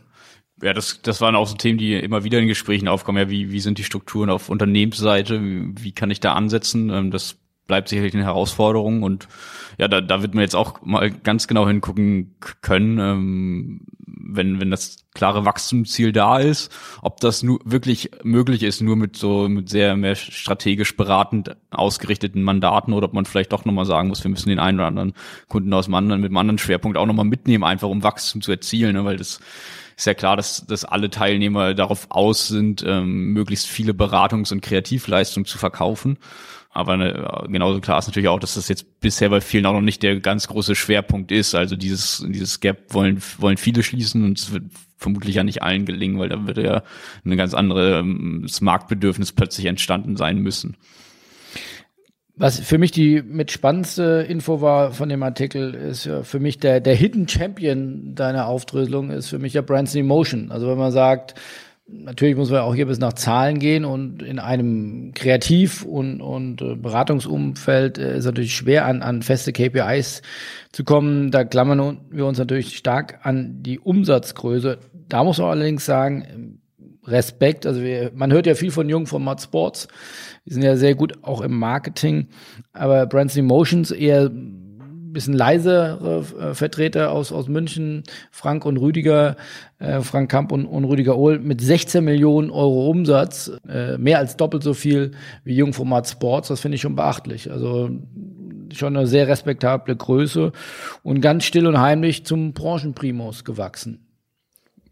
Ja, 0.63 0.73
das, 0.73 1.03
das 1.03 1.21
waren 1.21 1.35
auch 1.35 1.49
so 1.49 1.57
Themen, 1.57 1.79
die 1.79 1.95
immer 1.95 2.25
wieder 2.25 2.39
in 2.39 2.47
Gesprächen 2.47 2.89
aufkommen. 2.89 3.19
Ja, 3.19 3.29
wie, 3.29 3.51
wie 3.51 3.61
sind 3.61 3.79
die 3.79 3.85
Strukturen 3.85 4.31
auf 4.31 4.49
Unternehmensseite? 4.49 5.43
Wie, 5.43 5.75
wie 5.79 5.93
kann 5.93 6.11
ich 6.11 6.21
da 6.21 6.35
ansetzen? 6.35 6.89
Ähm, 6.89 7.11
das 7.11 7.37
bleibt 7.67 7.89
sicherlich 7.89 8.15
eine 8.15 8.25
Herausforderung 8.25 9.03
und 9.03 9.29
ja, 9.79 9.89
da, 9.89 10.01
da 10.01 10.23
wird 10.23 10.35
man 10.35 10.43
jetzt 10.43 10.55
auch 10.55 10.83
mal 10.83 11.11
ganz 11.11 11.49
genau 11.49 11.67
hingucken 11.67 12.35
können, 12.61 12.99
ähm, 12.99 13.81
wenn, 14.37 14.61
wenn 14.61 14.71
das 14.71 14.99
klare 15.15 15.45
Wachstumsziel 15.45 16.13
da 16.13 16.39
ist, 16.39 16.73
ob 17.03 17.21
das 17.21 17.43
nur 17.43 17.61
wirklich 17.65 18.11
möglich 18.23 18.63
ist, 18.63 18.81
nur 18.81 18.97
mit 18.97 19.17
so 19.17 19.49
mit 19.49 19.69
sehr 19.69 19.97
mehr 19.97 20.15
strategisch 20.15 20.97
beratend 20.97 21.57
ausgerichteten 21.71 22.43
Mandaten 22.43 22.93
oder 22.93 23.07
ob 23.07 23.13
man 23.13 23.25
vielleicht 23.25 23.53
doch 23.53 23.65
nochmal 23.65 23.87
sagen 23.87 24.09
muss, 24.09 24.25
wir 24.25 24.31
müssen 24.31 24.49
den 24.49 24.59
einen 24.59 24.79
oder 24.79 24.89
anderen 24.89 25.15
Kunden 25.49 25.73
aus 25.73 25.87
dem 25.87 25.95
anderen, 25.95 26.21
mit 26.21 26.31
einem 26.31 26.37
anderen 26.39 26.59
Schwerpunkt 26.59 26.97
auch 26.97 27.07
nochmal 27.07 27.25
mitnehmen, 27.25 27.65
einfach 27.65 27.89
um 27.89 28.03
Wachstum 28.03 28.43
zu 28.43 28.51
erzielen, 28.51 28.95
ne? 28.95 29.05
weil 29.05 29.17
das 29.17 29.41
ist 29.97 30.07
ja 30.07 30.15
klar, 30.15 30.37
dass, 30.37 30.67
dass 30.67 30.85
alle 30.85 31.11
Teilnehmer 31.11 31.75
darauf 31.75 32.07
aus 32.11 32.49
sind, 32.49 32.83
ähm, 32.87 33.33
möglichst 33.33 33.67
viele 33.67 33.93
Beratungs- 33.93 34.53
und 34.53 34.63
Kreativleistungen 34.63 35.45
zu 35.45 35.59
verkaufen. 35.59 36.19
Aber 36.75 36.97
ne, 36.97 37.47
genauso 37.49 37.81
klar 37.81 37.99
ist 37.99 38.07
natürlich 38.07 38.29
auch, 38.29 38.41
dass 38.41 38.55
das 38.55 38.69
jetzt 38.69 39.01
bisher 39.01 39.29
bei 39.29 39.43
vielen 39.43 39.67
auch 39.67 39.75
noch 39.75 39.83
nicht 39.83 40.03
der 40.03 40.19
ganz 40.21 40.49
große 40.49 40.75
Schwerpunkt 40.75 41.31
ist. 41.31 41.55
Also 41.55 41.77
dieses, 41.77 42.25
dieses 42.27 42.61
Gap 42.61 42.95
wollen, 42.95 43.23
wollen 43.39 43.59
viele 43.59 43.83
schließen 43.83 44.25
und 44.25 44.39
es 44.39 44.53
wird 44.53 44.65
vermutlich 44.97 45.35
ja 45.35 45.45
nicht 45.45 45.63
allen 45.63 45.85
gelingen, 45.85 46.19
weil 46.19 46.31
da 46.31 46.47
wird 46.47 46.57
ja 46.57 46.83
eine 47.25 47.37
ganz 47.37 47.53
andere 47.53 47.99
ähm, 47.99 48.47
Marktbedürfnis 48.63 49.33
plötzlich 49.33 49.67
entstanden 49.67 50.17
sein 50.17 50.39
müssen. 50.39 50.79
Was 52.35 52.59
für 52.59 52.79
mich 52.79 52.91
die 52.91 53.21
mit 53.21 53.51
spannendste 53.51 54.27
Info 54.27 54.63
war 54.63 54.93
von 54.93 55.11
dem 55.11 55.23
Artikel, 55.23 55.75
ist 55.75 56.07
ja 56.07 56.23
für 56.23 56.41
mich 56.41 56.59
der, 56.59 56.81
der 56.81 56.95
Hidden 56.95 57.29
Champion 57.29 58.15
deiner 58.15 58.47
Aufdröselung 58.47 59.11
ist 59.11 59.29
für 59.29 59.39
mich 59.39 59.53
ja 59.53 59.61
Branson 59.61 60.01
Emotion. 60.01 60.51
Also 60.51 60.69
wenn 60.69 60.79
man 60.79 60.93
sagt, 60.93 61.35
natürlich 61.87 62.37
muss 62.37 62.51
man 62.51 62.61
auch 62.61 62.75
hier 62.75 62.87
bis 62.87 62.99
nach 62.99 63.13
Zahlen 63.15 63.59
gehen 63.59 63.85
und 63.85 64.23
in 64.23 64.39
einem 64.39 65.13
Kreativ- 65.15 65.85
und, 65.85 66.21
und 66.21 66.63
äh, 66.63 66.75
Beratungsumfeld 66.77 67.99
äh, 67.99 68.17
ist 68.19 68.25
natürlich 68.25 68.55
schwer 68.55 68.87
an, 68.87 69.03
an 69.03 69.23
feste 69.23 69.53
KPIs 69.53 70.23
zu 70.73 70.85
kommen. 70.85 71.31
Da 71.31 71.45
klammern 71.45 72.01
wir 72.11 72.27
uns 72.27 72.39
natürlich 72.39 72.77
stark 72.77 73.21
an 73.23 73.63
die 73.63 73.79
Umsatzgröße. 73.79 74.79
Da 75.09 75.25
muss 75.25 75.39
man 75.39 75.49
allerdings 75.49 75.85
sagen, 75.85 76.61
Respekt. 77.05 77.67
Also 77.67 77.83
wir, 77.83 78.13
man 78.15 78.33
hört 78.33 78.47
ja 78.47 78.55
viel 78.55 78.71
von 78.71 78.89
Jung 78.89 79.07
von 79.07 79.23
Mod 79.23 79.41
Sports. 79.41 79.89
Die 80.47 80.53
sind 80.53 80.63
ja 80.63 80.77
sehr 80.77 80.95
gut 80.95 81.15
auch 81.23 81.41
im 81.41 81.59
Marketing. 81.59 82.29
Aber 82.73 83.07
Brands 83.07 83.37
Emotions 83.37 83.91
eher 83.91 84.31
bisschen 85.13 85.35
leisere 85.35 86.25
äh, 86.39 86.55
Vertreter 86.55 87.13
aus, 87.13 87.33
aus 87.33 87.49
München, 87.49 88.05
Frank 88.31 88.65
und 88.65 88.77
Rüdiger, 88.77 89.37
äh, 89.79 90.01
Frank 90.01 90.31
Kamp 90.31 90.53
und, 90.53 90.67
und 90.67 90.85
Rüdiger 90.85 91.17
Ohl 91.17 91.39
mit 91.39 91.61
16 91.61 92.05
Millionen 92.05 92.51
Euro 92.51 92.89
Umsatz, 92.89 93.51
äh, 93.69 93.99
mehr 93.99 94.19
als 94.19 94.37
doppelt 94.37 94.63
so 94.63 94.75
viel 94.75 95.13
wie 95.45 95.57
Jungformat 95.57 96.09
Sports. 96.09 96.49
Das 96.49 96.61
finde 96.61 96.77
ich 96.77 96.81
schon 96.81 96.97
beachtlich. 96.97 97.51
Also 97.51 97.91
schon 98.73 98.97
eine 98.97 99.07
sehr 99.07 99.29
respektable 99.29 99.95
Größe 99.95 100.53
und 101.03 101.21
ganz 101.21 101.45
still 101.45 101.67
und 101.67 101.79
heimlich 101.79 102.25
zum 102.25 102.53
Branchenprimus 102.53 103.45
gewachsen. 103.45 104.07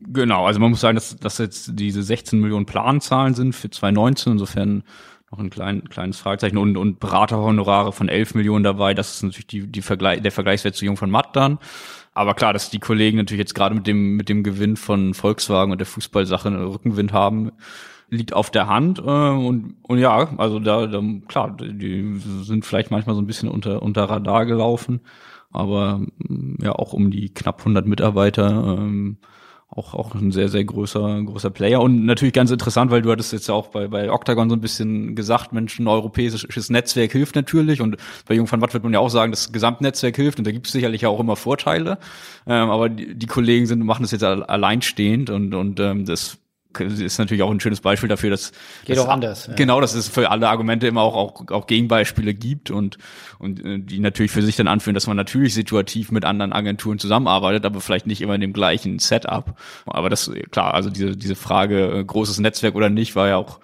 Genau, 0.00 0.47
also 0.47 0.61
man 0.61 0.71
muss 0.71 0.81
sagen, 0.81 0.95
dass, 0.95 1.17
dass 1.17 1.39
jetzt 1.39 1.73
diese 1.75 2.03
16 2.03 2.41
Millionen 2.41 2.65
Planzahlen 2.65 3.35
sind 3.35 3.55
für 3.55 3.69
2019, 3.69 4.33
insofern 4.33 4.83
noch 5.31 5.39
ein 5.39 5.51
klein, 5.51 5.85
kleines 5.89 6.19
Fragezeichen 6.19 6.59
und, 6.59 6.77
und 6.77 6.99
Beraterhonorare 6.99 7.93
von 7.93 8.09
11 8.09 8.35
Millionen 8.35 8.65
dabei. 8.65 8.95
Das 8.95 9.15
ist 9.15 9.23
natürlich 9.23 9.47
die, 9.47 9.67
die 9.67 9.83
Vergleich, 9.83 10.23
der 10.23 10.33
Vergleichswert 10.33 10.75
zu 10.75 10.85
Jung 10.85 10.97
von 10.97 11.11
Matt 11.11 11.37
dann. 11.37 11.59
Aber 12.13 12.35
klar, 12.35 12.53
dass 12.53 12.71
die 12.71 12.81
Kollegen 12.81 13.17
natürlich 13.17 13.39
jetzt 13.39 13.55
gerade 13.55 13.75
mit 13.75 13.87
dem, 13.87 14.17
mit 14.17 14.29
dem 14.29 14.43
Gewinn 14.43 14.77
von 14.77 15.15
Volkswagen 15.15 15.71
und 15.71 15.79
der 15.79 15.87
Fußballsache 15.87 16.49
einen 16.49 16.65
Rückenwind 16.65 17.13
haben, 17.13 17.53
liegt 18.09 18.33
auf 18.33 18.51
der 18.51 18.67
Hand. 18.67 18.99
Äh, 18.99 19.03
und, 19.03 19.77
und 19.83 19.99
ja, 19.99 20.37
also 20.37 20.59
da, 20.59 20.89
da, 20.89 21.01
klar, 21.29 21.57
die 21.57 22.17
sind 22.43 22.65
vielleicht 22.65 22.91
manchmal 22.91 23.15
so 23.15 23.23
ein 23.23 23.27
bisschen 23.27 23.49
unter, 23.49 23.83
unter 23.83 24.05
Radar 24.05 24.47
gelaufen. 24.47 25.01
Aber 25.53 26.01
ja, 26.61 26.73
auch 26.73 26.93
um 26.93 27.11
die 27.11 27.33
knapp 27.33 27.61
100 27.61 27.87
Mitarbeiter. 27.87 28.77
Ähm, 28.79 29.19
auch, 29.71 29.95
auch 29.95 30.15
ein 30.15 30.33
sehr, 30.33 30.49
sehr 30.49 30.65
großer, 30.65 31.23
großer 31.23 31.50
Player. 31.50 31.81
Und 31.81 32.05
natürlich 32.05 32.35
ganz 32.35 32.50
interessant, 32.50 32.91
weil 32.91 33.03
du 33.03 33.11
hattest 33.12 33.33
jetzt 33.33 33.49
ja 33.49 33.55
auch 33.55 33.69
bei, 33.69 33.87
bei 33.87 34.11
Octagon 34.11 34.50
so 34.50 34.57
ein 34.57 34.61
bisschen 34.61 35.15
gesagt, 35.15 35.53
Mensch, 35.53 35.79
ein 35.79 35.87
europäisches 35.87 36.71
Netzwerk 36.71 37.12
hilft 37.12 37.37
natürlich. 37.37 37.81
Und 37.81 37.97
bei 38.27 38.35
Jung 38.35 38.50
van 38.50 38.61
Watt 38.61 38.75
wird 38.75 38.83
man 38.83 38.93
ja 38.93 38.99
auch 38.99 39.11
sagen, 39.11 39.31
das 39.31 39.53
Gesamtnetzwerk 39.53 40.17
hilft. 40.17 40.39
Und 40.39 40.47
da 40.47 40.50
gibt 40.50 40.67
es 40.67 40.73
sicherlich 40.73 41.07
auch 41.07 41.21
immer 41.21 41.37
Vorteile. 41.37 41.99
Ähm, 42.47 42.69
aber 42.69 42.89
die, 42.89 43.15
die 43.15 43.27
Kollegen 43.27 43.67
sind, 43.67 43.85
machen 43.85 44.02
das 44.02 44.11
jetzt 44.11 44.25
alleinstehend 44.25 45.30
und, 45.30 45.54
und 45.54 45.78
ähm, 45.78 46.04
das 46.04 46.39
ist 46.78 47.19
natürlich 47.19 47.43
auch 47.43 47.50
ein 47.50 47.61
schönes 47.61 47.80
Beispiel 47.80 48.09
dafür, 48.09 48.30
dass 48.30 48.52
geht 48.85 48.97
dass, 48.97 49.04
auch 49.04 49.11
anders. 49.11 49.47
Ja. 49.49 49.54
Genau, 49.54 49.80
dass 49.80 49.95
es 49.95 50.09
für 50.09 50.30
alle 50.30 50.49
Argumente 50.49 50.87
immer 50.87 51.02
auch, 51.02 51.17
auch 51.17 51.50
auch 51.50 51.67
Gegenbeispiele 51.67 52.35
gibt 52.35 52.71
und 52.71 52.99
und 53.39 53.65
äh, 53.65 53.78
die 53.78 53.99
natürlich 53.99 54.30
für 54.30 54.43
sich 54.43 54.56
dann 54.56 54.69
anführen, 54.69 54.95
dass 54.95 55.06
man 55.06 55.17
natürlich 55.17 55.54
situativ 55.54 56.13
mit 56.13 56.25
anderen 56.25 56.52
Agenturen 56.52 56.99
zusammenarbeitet, 56.99 57.65
aber 57.65 57.80
vielleicht 57.80 58.06
nicht 58.06 58.21
immer 58.21 58.35
in 58.35 58.41
dem 58.41 58.52
gleichen 58.52 58.99
Setup. 58.99 59.56
Aber 59.87 60.11
das 60.11 60.30
klar, 60.50 60.75
also 60.75 60.91
diese 60.91 61.17
diese 61.17 61.35
Frage 61.35 61.91
äh, 61.91 62.04
großes 62.04 62.39
Netzwerk 62.39 62.75
oder 62.75 62.91
nicht 62.91 63.17
war 63.17 63.28
ja 63.28 63.37
auch 63.37 63.61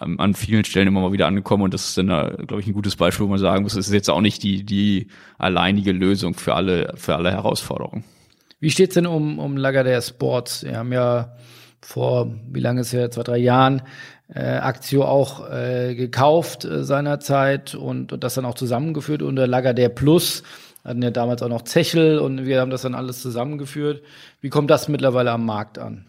an 0.00 0.34
vielen 0.34 0.64
Stellen 0.64 0.88
immer 0.88 1.00
mal 1.00 1.12
wieder 1.12 1.26
angekommen 1.26 1.62
und 1.62 1.74
das 1.74 1.88
ist 1.88 1.98
dann, 1.98 2.08
glaube 2.08 2.60
ich, 2.60 2.66
ein 2.66 2.72
gutes 2.72 2.96
Beispiel, 2.96 3.26
wo 3.26 3.30
man 3.30 3.38
sagen 3.38 3.62
muss, 3.62 3.76
es 3.76 3.86
ist 3.86 3.92
jetzt 3.92 4.10
auch 4.10 4.20
nicht 4.20 4.42
die 4.42 4.64
die 4.64 5.08
alleinige 5.38 5.92
Lösung 5.92 6.34
für 6.34 6.54
alle 6.54 6.94
für 6.96 7.14
alle 7.14 7.30
Herausforderungen. 7.30 8.04
Wie 8.60 8.70
steht's 8.70 8.94
denn 8.94 9.06
um 9.06 9.38
um 9.38 9.56
Lager 9.56 9.84
der 9.84 10.00
Sports? 10.00 10.64
Wir 10.64 10.78
haben 10.78 10.92
ja 10.92 11.36
vor, 11.84 12.32
wie 12.50 12.60
lange 12.60 12.80
ist 12.80 12.92
her, 12.92 13.10
zwei, 13.10 13.22
drei 13.22 13.38
Jahren, 13.38 13.82
äh, 14.32 14.40
Aktio 14.40 15.04
auch 15.04 15.50
äh, 15.50 15.94
gekauft 15.94 16.64
äh, 16.64 16.82
seinerzeit 16.82 17.74
und, 17.74 18.12
und 18.12 18.24
das 18.24 18.34
dann 18.34 18.46
auch 18.46 18.54
zusammengeführt 18.54 19.22
unter 19.22 19.46
Lager 19.46 19.74
der 19.74 19.90
Plus. 19.90 20.42
Hatten 20.84 21.02
ja 21.02 21.10
damals 21.10 21.42
auch 21.42 21.48
noch 21.48 21.62
Zechel 21.62 22.18
und 22.18 22.44
wir 22.44 22.60
haben 22.60 22.70
das 22.70 22.82
dann 22.82 22.94
alles 22.94 23.22
zusammengeführt. 23.22 24.02
Wie 24.40 24.50
kommt 24.50 24.70
das 24.70 24.88
mittlerweile 24.88 25.30
am 25.30 25.46
Markt 25.46 25.78
an? 25.78 26.06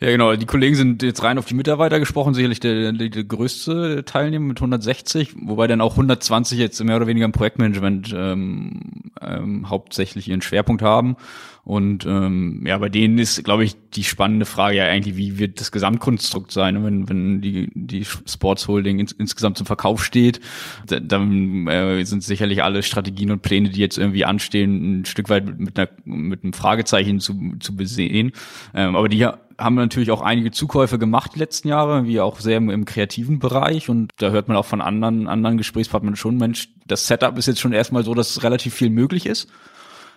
Ja, 0.00 0.10
genau. 0.10 0.36
Die 0.36 0.46
Kollegen 0.46 0.76
sind 0.76 1.02
jetzt 1.02 1.24
rein 1.24 1.38
auf 1.38 1.46
die 1.46 1.54
Mitarbeiter 1.54 1.98
gesprochen, 1.98 2.32
sicherlich 2.32 2.60
der, 2.60 2.92
der, 2.92 3.08
der 3.08 3.24
größte 3.24 4.04
Teilnehmer 4.04 4.46
mit 4.46 4.58
160, 4.58 5.34
wobei 5.42 5.66
dann 5.66 5.80
auch 5.80 5.92
120 5.92 6.56
jetzt 6.56 6.82
mehr 6.84 6.96
oder 6.96 7.08
weniger 7.08 7.24
im 7.24 7.32
Projektmanagement 7.32 8.14
ähm, 8.16 9.10
ähm, 9.20 9.68
hauptsächlich 9.68 10.28
ihren 10.28 10.40
Schwerpunkt 10.40 10.82
haben. 10.82 11.16
Und 11.64 12.06
ähm, 12.06 12.62
ja, 12.64 12.78
bei 12.78 12.88
denen 12.88 13.18
ist, 13.18 13.42
glaube 13.42 13.64
ich, 13.64 13.74
die 13.94 14.04
spannende 14.04 14.46
Frage 14.46 14.76
ja 14.76 14.84
eigentlich, 14.84 15.16
wie 15.16 15.38
wird 15.38 15.60
das 15.60 15.72
Gesamtkonstrukt 15.72 16.52
sein, 16.52 16.82
wenn, 16.84 17.08
wenn 17.08 17.40
die, 17.40 17.68
die 17.74 18.04
Sports 18.04 18.68
Holding 18.68 19.00
ins, 19.00 19.10
insgesamt 19.10 19.58
zum 19.58 19.66
Verkauf 19.66 20.04
steht. 20.04 20.40
Dann 20.86 21.66
äh, 21.66 22.04
sind 22.04 22.22
sicherlich 22.22 22.62
alle 22.62 22.84
Strategien 22.84 23.32
und 23.32 23.42
Pläne, 23.42 23.68
die 23.70 23.80
jetzt 23.80 23.98
irgendwie 23.98 24.24
anstehen, 24.24 25.00
ein 25.00 25.04
Stück 25.06 25.28
weit 25.28 25.58
mit, 25.58 25.76
einer, 25.76 25.90
mit 26.04 26.44
einem 26.44 26.52
Fragezeichen 26.52 27.18
zu, 27.18 27.56
zu 27.58 27.74
besehen. 27.74 28.30
Ähm, 28.74 28.94
aber 28.94 29.08
die 29.08 29.26
haben 29.58 29.74
natürlich 29.74 30.10
auch 30.10 30.22
einige 30.22 30.52
Zukäufe 30.52 30.98
gemacht 30.98 31.32
die 31.34 31.40
letzten 31.40 31.68
Jahre, 31.68 32.04
wie 32.06 32.20
auch 32.20 32.38
sehr 32.38 32.56
im, 32.56 32.70
im, 32.70 32.84
kreativen 32.84 33.40
Bereich. 33.40 33.88
Und 33.88 34.12
da 34.18 34.30
hört 34.30 34.48
man 34.48 34.56
auch 34.56 34.64
von 34.64 34.80
anderen, 34.80 35.26
anderen 35.26 35.58
Gesprächspartnern 35.58 36.16
schon, 36.16 36.36
Mensch, 36.36 36.68
das 36.86 37.06
Setup 37.06 37.36
ist 37.36 37.46
jetzt 37.46 37.60
schon 37.60 37.72
erstmal 37.72 38.04
so, 38.04 38.14
dass 38.14 38.42
relativ 38.44 38.74
viel 38.74 38.90
möglich 38.90 39.26
ist. 39.26 39.48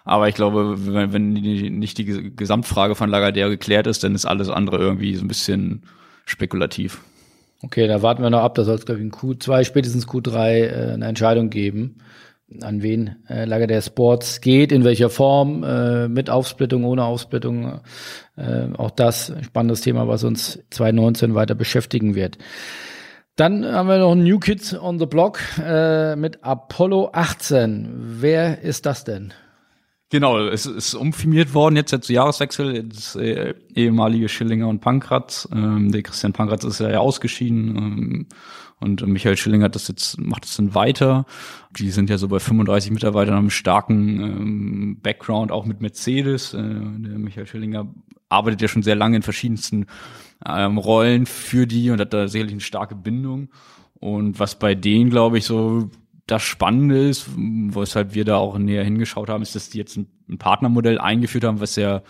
Aber 0.03 0.27
ich 0.29 0.35
glaube, 0.35 0.93
wenn, 0.93 1.13
wenn 1.13 1.35
die, 1.35 1.69
nicht 1.69 1.97
die 1.97 2.35
Gesamtfrage 2.35 2.95
von 2.95 3.09
Lagardère 3.09 3.49
geklärt 3.49 3.87
ist, 3.87 4.03
dann 4.03 4.15
ist 4.15 4.25
alles 4.25 4.49
andere 4.49 4.77
irgendwie 4.77 5.15
so 5.15 5.23
ein 5.23 5.27
bisschen 5.27 5.83
spekulativ. 6.25 7.01
Okay, 7.63 7.87
da 7.87 8.01
warten 8.01 8.23
wir 8.23 8.29
noch 8.29 8.41
ab. 8.41 8.55
Da 8.55 8.63
soll 8.63 8.75
es, 8.75 8.85
glaube 8.85 9.01
ich, 9.01 9.05
in 9.05 9.11
Q2, 9.11 9.63
spätestens 9.63 10.07
Q3 10.07 10.37
äh, 10.37 10.93
eine 10.93 11.05
Entscheidung 11.05 11.49
geben 11.49 11.97
an 12.61 12.81
wen 12.81 13.15
äh, 13.29 13.45
Lager 13.45 13.67
der 13.67 13.81
Sports 13.81 14.41
geht, 14.41 14.71
in 14.71 14.83
welcher 14.83 15.09
Form, 15.09 15.63
äh, 15.63 16.07
mit 16.07 16.29
Aufsplittung, 16.29 16.83
ohne 16.83 17.05
Aufsplittung. 17.05 17.79
Äh, 18.41 18.69
auch 18.77 18.91
das 18.91 19.33
spannendes 19.43 19.81
Thema, 19.81 20.07
was 20.07 20.23
uns 20.23 20.59
2019 20.71 21.35
weiter 21.35 21.55
beschäftigen 21.55 22.15
wird. 22.15 22.37
Dann 23.35 23.65
haben 23.65 23.87
wir 23.87 23.97
noch 23.97 24.15
New 24.15 24.39
Kids 24.39 24.77
on 24.77 24.99
the 24.99 25.05
Block 25.05 25.39
äh, 25.63 26.15
mit 26.15 26.43
Apollo 26.43 27.11
18. 27.13 27.89
Wer 28.19 28.61
ist 28.61 28.85
das 28.85 29.03
denn? 29.03 29.33
Genau, 30.09 30.45
es 30.47 30.65
ist 30.65 30.93
umfirmiert 30.93 31.53
worden 31.53 31.77
jetzt, 31.77 32.03
zu 32.03 32.11
Jahreswechsel, 32.11 32.83
das 32.83 33.15
äh, 33.15 33.53
ehemalige 33.73 34.27
Schillinger 34.27 34.67
und 34.67 34.81
Pankratz. 34.81 35.47
Ähm, 35.53 35.91
der 35.93 36.03
Christian 36.03 36.33
Pankratz 36.33 36.65
ist 36.65 36.81
ja 36.81 36.99
ausgeschieden 36.99 37.77
ähm, 37.77 38.27
und 38.81 39.07
Michael 39.07 39.37
Schilling 39.37 39.63
hat 39.63 39.75
das 39.75 39.87
jetzt, 39.87 40.19
macht 40.19 40.43
das 40.43 40.57
dann 40.57 40.75
weiter. 40.75 41.25
Die 41.77 41.91
sind 41.91 42.09
ja 42.09 42.17
so 42.17 42.27
bei 42.27 42.39
35 42.39 42.91
Mitarbeitern, 42.91 43.35
haben 43.35 43.43
einen 43.43 43.51
starken 43.51 44.19
ähm, 44.19 44.97
Background, 45.01 45.51
auch 45.51 45.65
mit 45.65 45.79
Mercedes. 45.79 46.53
Äh, 46.53 46.57
der 46.57 47.17
Michael 47.17 47.47
Schillinger 47.47 47.87
arbeitet 48.31 48.61
ja 48.61 48.67
schon 48.67 48.83
sehr 48.83 48.95
lange 48.95 49.17
in 49.17 49.23
verschiedensten 49.23 49.87
ähm, 50.45 50.77
Rollen 50.77 51.25
für 51.25 51.67
die 51.67 51.89
und 51.91 51.99
hat 51.99 52.13
da 52.13 52.27
sicherlich 52.27 52.53
eine 52.53 52.61
starke 52.61 52.95
Bindung. 52.95 53.49
Und 53.99 54.39
was 54.39 54.57
bei 54.57 54.73
denen, 54.73 55.09
glaube 55.09 55.37
ich, 55.37 55.45
so 55.45 55.89
das 56.25 56.43
Spannende 56.43 57.09
ist, 57.09 57.27
weshalb 57.35 58.13
wir 58.13 58.25
da 58.25 58.37
auch 58.37 58.57
näher 58.57 58.83
hingeschaut 58.83 59.29
haben, 59.29 59.41
ist, 59.41 59.55
dass 59.55 59.69
die 59.69 59.77
jetzt 59.77 59.97
ein, 59.97 60.07
ein 60.29 60.37
Partnermodell 60.37 60.97
eingeführt 60.97 61.43
haben, 61.43 61.59
was 61.59 61.75
ja 61.75 62.01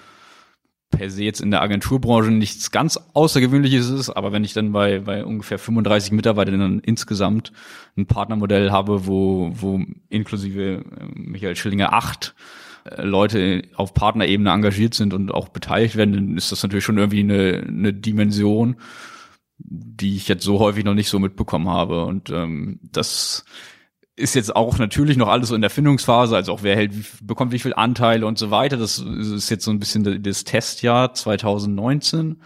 per 0.92 1.10
se 1.10 1.24
jetzt 1.24 1.42
in 1.42 1.52
der 1.52 1.62
Agenturbranche 1.62 2.32
nichts 2.32 2.70
ganz 2.70 3.00
Außergewöhnliches 3.14 3.90
ist, 3.90 4.10
aber 4.10 4.32
wenn 4.32 4.44
ich 4.44 4.54
dann 4.54 4.74
bei, 4.74 5.00
bei 5.00 5.26
ungefähr 5.26 5.58
35 5.58 6.12
Mitarbeitern 6.12 6.80
insgesamt 6.80 7.52
ein 7.98 8.06
Partnermodell 8.06 8.72
habe, 8.72 9.08
wo, 9.08 9.52
wo 9.54 9.80
inklusive 10.10 10.62
äh, 10.62 10.84
Michael 11.16 11.56
Schillinger 11.56 11.94
acht 11.94 12.36
Leute 12.98 13.64
auf 13.76 13.94
Partnerebene 13.94 14.50
engagiert 14.50 14.94
sind 14.94 15.14
und 15.14 15.32
auch 15.32 15.50
beteiligt 15.50 15.96
werden, 15.96 16.14
dann 16.14 16.38
ist 16.38 16.52
das 16.52 16.64
natürlich 16.64 16.86
schon 16.86 16.98
irgendwie 16.98 17.20
eine, 17.20 17.64
eine 17.68 17.94
Dimension, 17.94 18.78
die 19.60 20.16
ich 20.16 20.28
jetzt 20.28 20.44
so 20.44 20.60
häufig 20.60 20.84
noch 20.84 20.94
nicht 20.94 21.10
so 21.10 21.20
mitbekommen 21.20 21.70
habe. 21.70 22.06
Und 22.06 22.30
ähm, 22.30 22.80
das 22.82 23.46
ist 24.16 24.36
jetzt 24.36 24.56
auch 24.56 24.78
natürlich 24.78 25.18
noch 25.18 25.28
alles 25.28 25.50
so 25.50 25.56
in 25.56 25.62
der 25.62 25.70
Findungsphase, 25.70 26.36
also 26.36 26.54
auch 26.54 26.64
wer 26.64 26.76
hält, 26.76 26.94
bekommt 27.26 27.52
wie 27.52 27.60
viel 27.60 27.74
Anteile 27.74 28.26
und 28.26 28.38
so 28.38 28.52
weiter. 28.52 28.78
Das 28.78 29.00
ist 29.00 29.50
jetzt 29.50 29.66
so 29.66 29.72
ein 29.72 29.80
bisschen 29.80 30.24
das 30.24 30.44
Testjahr 30.44 31.14
2019. 31.14 32.42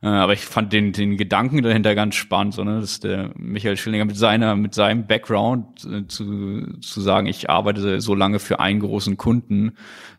Äh, 0.00 0.06
aber 0.06 0.32
ich 0.32 0.44
fand 0.44 0.72
den, 0.72 0.92
den 0.92 1.16
Gedanken 1.16 1.62
dahinter 1.62 1.96
ganz 1.96 2.14
spannend, 2.14 2.54
so, 2.54 2.62
ne, 2.62 2.80
dass 2.80 3.00
der 3.00 3.32
Michael 3.36 3.76
Schillinger 3.76 4.04
mit 4.04 4.16
seiner, 4.16 4.54
mit 4.54 4.72
seinem 4.72 5.08
Background 5.08 5.84
äh, 5.84 6.06
zu, 6.06 6.78
zu 6.80 7.00
sagen, 7.00 7.26
ich 7.26 7.50
arbeite 7.50 8.00
so 8.00 8.14
lange 8.14 8.38
für 8.38 8.60
einen 8.60 8.78
großen 8.80 9.16
Kunden, 9.16 9.72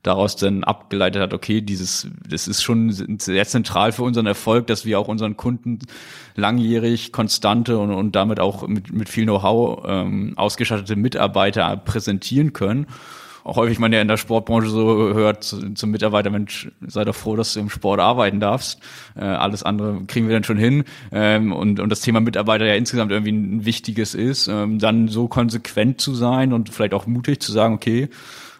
daraus 0.04 0.36
dann 0.36 0.66
abgeleitet 0.66 1.22
hat, 1.22 1.34
okay, 1.34 1.62
dieses, 1.62 2.10
das 2.28 2.50
ist 2.50 2.62
schon 2.62 2.92
sehr 3.20 3.46
zentral 3.46 3.94
für 3.94 4.04
unseren 4.04 4.26
Erfolg, 4.26 4.68
dass 4.68 4.86
wir 4.86 5.00
auch 5.00 5.08
unseren 5.08 5.38
Kunden 5.38 5.80
langjährig 6.36 7.14
konstante 7.14 7.78
und, 7.78 7.92
und 7.92 8.16
damit 8.16 8.42
auch 8.42 8.68
mit, 8.68 8.92
mit 8.92 9.08
viel 9.08 9.24
Know-how 9.24 9.86
ähm, 9.88 10.34
ausgestattete 10.36 10.98
Mitarbeiter 10.98 11.78
präsentieren 11.78 12.52
können 12.52 12.86
häufig 13.46 13.80
man 13.80 13.94
ja 13.94 14.02
in 14.02 14.08
der 14.08 14.18
Sportbranche 14.18 14.70
so 14.70 15.14
hört 15.14 15.44
zum 15.44 15.92
Mitarbeiter, 15.92 16.30
Mensch, 16.30 16.70
sei 16.86 17.06
doch 17.06 17.16
froh, 17.16 17.36
dass 17.36 17.54
du 17.54 17.60
im 17.60 17.70
Sport 17.70 18.00
arbeiten 18.00 18.40
darfst. 18.40 18.80
Äh, 19.16 19.24
alles 19.24 19.64
andere 19.64 20.02
kriegen 20.08 20.28
wir 20.28 20.36
dann 20.36 20.44
schon 20.44 20.58
hin. 20.58 20.84
Ähm, 21.12 21.52
und, 21.52 21.80
und 21.80 21.90
das 21.90 22.02
Thema 22.02 22.20
Mitarbeiter 22.20 22.66
ja 22.66 22.76
insgesamt 22.76 23.12
irgendwie 23.12 23.32
ein 23.32 23.66
wichtiges 23.66 24.16
ist, 24.16 24.48
ähm, 24.48 24.80
dann 24.80 25.08
so 25.08 25.28
konsequent 25.28 26.02
zu 26.02 26.14
sein 26.14 26.54
und 26.54 26.70
vielleicht 26.70 26.94
auch 26.94 27.08
mutig 27.08 27.42
zu 27.42 27.52
sagen, 27.52 27.74
okay, 27.74 28.10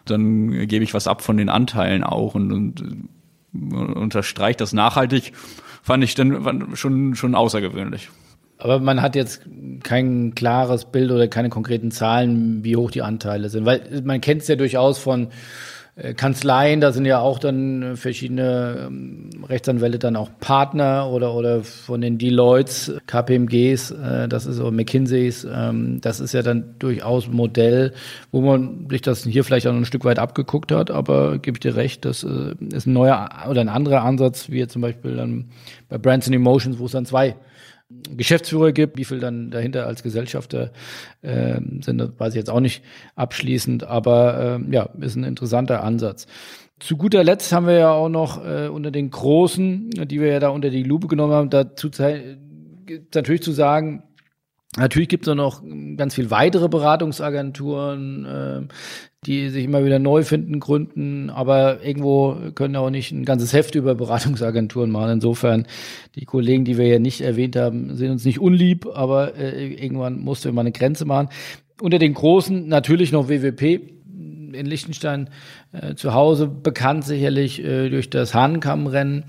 dann 0.04 0.66
gebe 0.66 0.84
ich 0.84 0.94
was 0.94 1.06
ab 1.06 1.22
von 1.22 1.36
den 1.36 1.48
Anteilen 1.48 2.04
auch 2.04 2.34
und, 2.34 2.52
und 2.52 2.80
äh, 2.80 3.74
unterstreicht 3.74 4.60
das 4.60 4.72
nachhaltig, 4.72 5.32
fand 5.82 6.04
ich 6.04 6.14
dann 6.14 6.74
schon, 6.74 7.14
schon 7.14 7.34
außergewöhnlich. 7.34 8.10
Aber 8.60 8.78
man 8.78 9.02
hat 9.02 9.16
jetzt 9.16 9.42
kein 9.82 10.34
klares 10.34 10.84
Bild 10.84 11.10
oder 11.10 11.28
keine 11.28 11.48
konkreten 11.48 11.90
Zahlen, 11.90 12.62
wie 12.62 12.76
hoch 12.76 12.90
die 12.90 13.02
Anteile 13.02 13.48
sind. 13.48 13.64
Weil 13.64 14.02
man 14.04 14.20
kennt 14.20 14.42
es 14.42 14.48
ja 14.48 14.56
durchaus 14.56 14.98
von 14.98 15.28
äh, 15.96 16.14
Kanzleien, 16.14 16.80
da 16.80 16.92
sind 16.92 17.04
ja 17.04 17.20
auch 17.20 17.38
dann 17.38 17.96
verschiedene 17.96 18.86
ähm, 18.86 19.30
Rechtsanwälte 19.48 19.98
dann 19.98 20.16
auch 20.16 20.30
Partner 20.40 21.10
oder, 21.10 21.34
oder 21.34 21.62
von 21.64 22.00
den 22.00 22.16
Deloittes, 22.16 22.94
KPMGs, 23.06 23.90
äh, 23.90 24.28
das 24.28 24.46
ist 24.46 24.60
oder 24.60 24.70
McKinseys, 24.70 25.46
ähm, 25.52 26.00
das 26.00 26.20
ist 26.20 26.32
ja 26.32 26.42
dann 26.42 26.74
durchaus 26.78 27.26
ein 27.26 27.34
Modell, 27.34 27.92
wo 28.30 28.40
man 28.40 28.86
sich 28.88 29.02
das 29.02 29.24
hier 29.24 29.44
vielleicht 29.44 29.66
auch 29.66 29.72
noch 29.72 29.80
ein 29.80 29.84
Stück 29.84 30.04
weit 30.04 30.18
abgeguckt 30.18 30.72
hat, 30.72 30.90
aber 30.90 31.38
gebe 31.38 31.56
ich 31.56 31.60
dir 31.60 31.76
recht, 31.76 32.04
das 32.04 32.22
äh, 32.22 32.54
ist 32.72 32.86
ein 32.86 32.92
neuer 32.92 33.28
oder 33.48 33.60
ein 33.60 33.68
anderer 33.68 34.02
Ansatz, 34.02 34.48
wie 34.48 34.66
zum 34.68 34.82
Beispiel 34.82 35.16
dann 35.16 35.46
bei 35.88 35.98
Brands 35.98 36.26
and 36.28 36.36
Emotions, 36.36 36.78
wo 36.78 36.86
es 36.86 36.92
dann 36.92 37.04
zwei 37.04 37.34
Geschäftsführer 38.16 38.72
gibt, 38.72 38.96
wie 38.96 39.04
viel 39.04 39.18
dann 39.18 39.50
dahinter 39.50 39.86
als 39.86 40.02
Gesellschafter 40.02 40.70
äh, 41.22 41.60
sind, 41.80 41.98
das 41.98 42.10
weiß 42.18 42.34
ich 42.34 42.38
jetzt 42.38 42.50
auch 42.50 42.60
nicht 42.60 42.82
abschließend, 43.16 43.84
aber 43.84 44.60
äh, 44.68 44.74
ja, 44.74 44.90
ist 45.00 45.16
ein 45.16 45.24
interessanter 45.24 45.82
Ansatz. 45.82 46.26
Zu 46.78 46.96
guter 46.96 47.24
Letzt 47.24 47.52
haben 47.52 47.66
wir 47.66 47.74
ja 47.74 47.92
auch 47.92 48.08
noch 48.08 48.44
äh, 48.44 48.68
unter 48.68 48.90
den 48.90 49.10
Großen, 49.10 49.90
die 49.90 50.20
wir 50.20 50.28
ja 50.28 50.40
da 50.40 50.48
unter 50.48 50.70
die 50.70 50.82
Lupe 50.82 51.08
genommen 51.08 51.32
haben, 51.32 51.50
dazu 51.50 51.90
natürlich 53.14 53.42
zu 53.42 53.52
sagen, 53.52 54.02
Natürlich 54.76 55.08
gibt 55.08 55.26
es 55.26 55.34
noch 55.34 55.62
ganz 55.96 56.14
viel 56.14 56.30
weitere 56.30 56.68
Beratungsagenturen, 56.68 58.24
äh, 58.24 58.60
die 59.26 59.48
sich 59.50 59.64
immer 59.64 59.84
wieder 59.84 59.98
neu 59.98 60.22
finden, 60.22 60.60
gründen, 60.60 61.28
aber 61.28 61.84
irgendwo 61.84 62.36
können 62.54 62.76
auch 62.76 62.88
nicht 62.88 63.10
ein 63.10 63.24
ganzes 63.24 63.52
Heft 63.52 63.74
über 63.74 63.94
Beratungsagenturen 63.96 64.90
machen. 64.90 65.10
Insofern, 65.10 65.66
die 66.14 66.24
Kollegen, 66.24 66.64
die 66.64 66.78
wir 66.78 66.86
ja 66.86 66.98
nicht 67.00 67.20
erwähnt 67.20 67.56
haben, 67.56 67.96
sind 67.96 68.12
uns 68.12 68.24
nicht 68.24 68.40
unlieb, 68.40 68.86
aber 68.86 69.34
äh, 69.36 69.66
irgendwann 69.74 70.20
musste 70.20 70.52
mal 70.52 70.62
eine 70.62 70.72
Grenze 70.72 71.04
machen. 71.04 71.28
Unter 71.82 71.98
den 71.98 72.14
Großen 72.14 72.68
natürlich 72.68 73.10
noch 73.10 73.28
WWP 73.28 73.80
in 74.52 74.66
Liechtenstein 74.66 75.30
äh, 75.72 75.94
zu 75.94 76.14
Hause, 76.14 76.46
bekannt 76.46 77.04
sicherlich 77.04 77.62
äh, 77.64 77.88
durch 77.88 78.08
das 78.08 78.34
Hahnenkammrennen. 78.34 79.24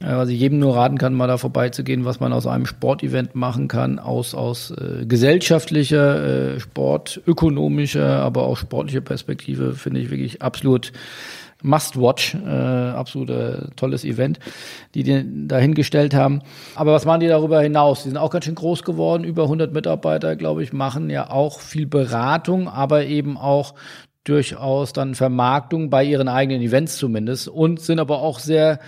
Was 0.00 0.30
ich 0.30 0.40
jedem 0.40 0.58
nur 0.58 0.76
raten 0.76 0.96
kann, 0.96 1.12
mal 1.12 1.26
da 1.26 1.36
vorbeizugehen, 1.36 2.06
was 2.06 2.20
man 2.20 2.32
aus 2.32 2.46
einem 2.46 2.64
Sportevent 2.64 3.34
machen 3.34 3.68
kann, 3.68 3.98
aus, 3.98 4.34
aus 4.34 4.70
äh, 4.70 5.04
gesellschaftlicher, 5.04 6.54
äh, 6.54 6.60
sportökonomischer, 6.60 8.20
aber 8.22 8.44
auch 8.44 8.56
sportlicher 8.56 9.02
Perspektive, 9.02 9.74
finde 9.74 10.00
ich 10.00 10.10
wirklich 10.10 10.40
absolut 10.40 10.92
Must-Watch, 11.62 12.34
äh, 12.34 12.48
absolut 12.48 13.28
äh, 13.28 13.66
tolles 13.76 14.04
Event, 14.04 14.40
die 14.94 15.02
die 15.02 15.46
dahingestellt 15.46 16.14
haben. 16.14 16.40
Aber 16.74 16.92
was 16.94 17.04
machen 17.04 17.20
die 17.20 17.28
darüber 17.28 17.60
hinaus? 17.60 18.02
Die 18.02 18.08
sind 18.08 18.16
auch 18.16 18.30
ganz 18.30 18.46
schön 18.46 18.54
groß 18.54 18.82
geworden, 18.82 19.24
über 19.24 19.42
100 19.42 19.74
Mitarbeiter, 19.74 20.34
glaube 20.34 20.62
ich, 20.62 20.72
machen 20.72 21.10
ja 21.10 21.30
auch 21.30 21.60
viel 21.60 21.86
Beratung, 21.86 22.68
aber 22.68 23.04
eben 23.04 23.36
auch 23.36 23.74
durchaus 24.24 24.94
dann 24.94 25.14
Vermarktung 25.14 25.90
bei 25.90 26.04
ihren 26.04 26.28
eigenen 26.28 26.62
Events 26.62 26.96
zumindest 26.96 27.48
und 27.48 27.80
sind 27.80 27.98
aber 27.98 28.22
auch 28.22 28.38
sehr 28.38 28.78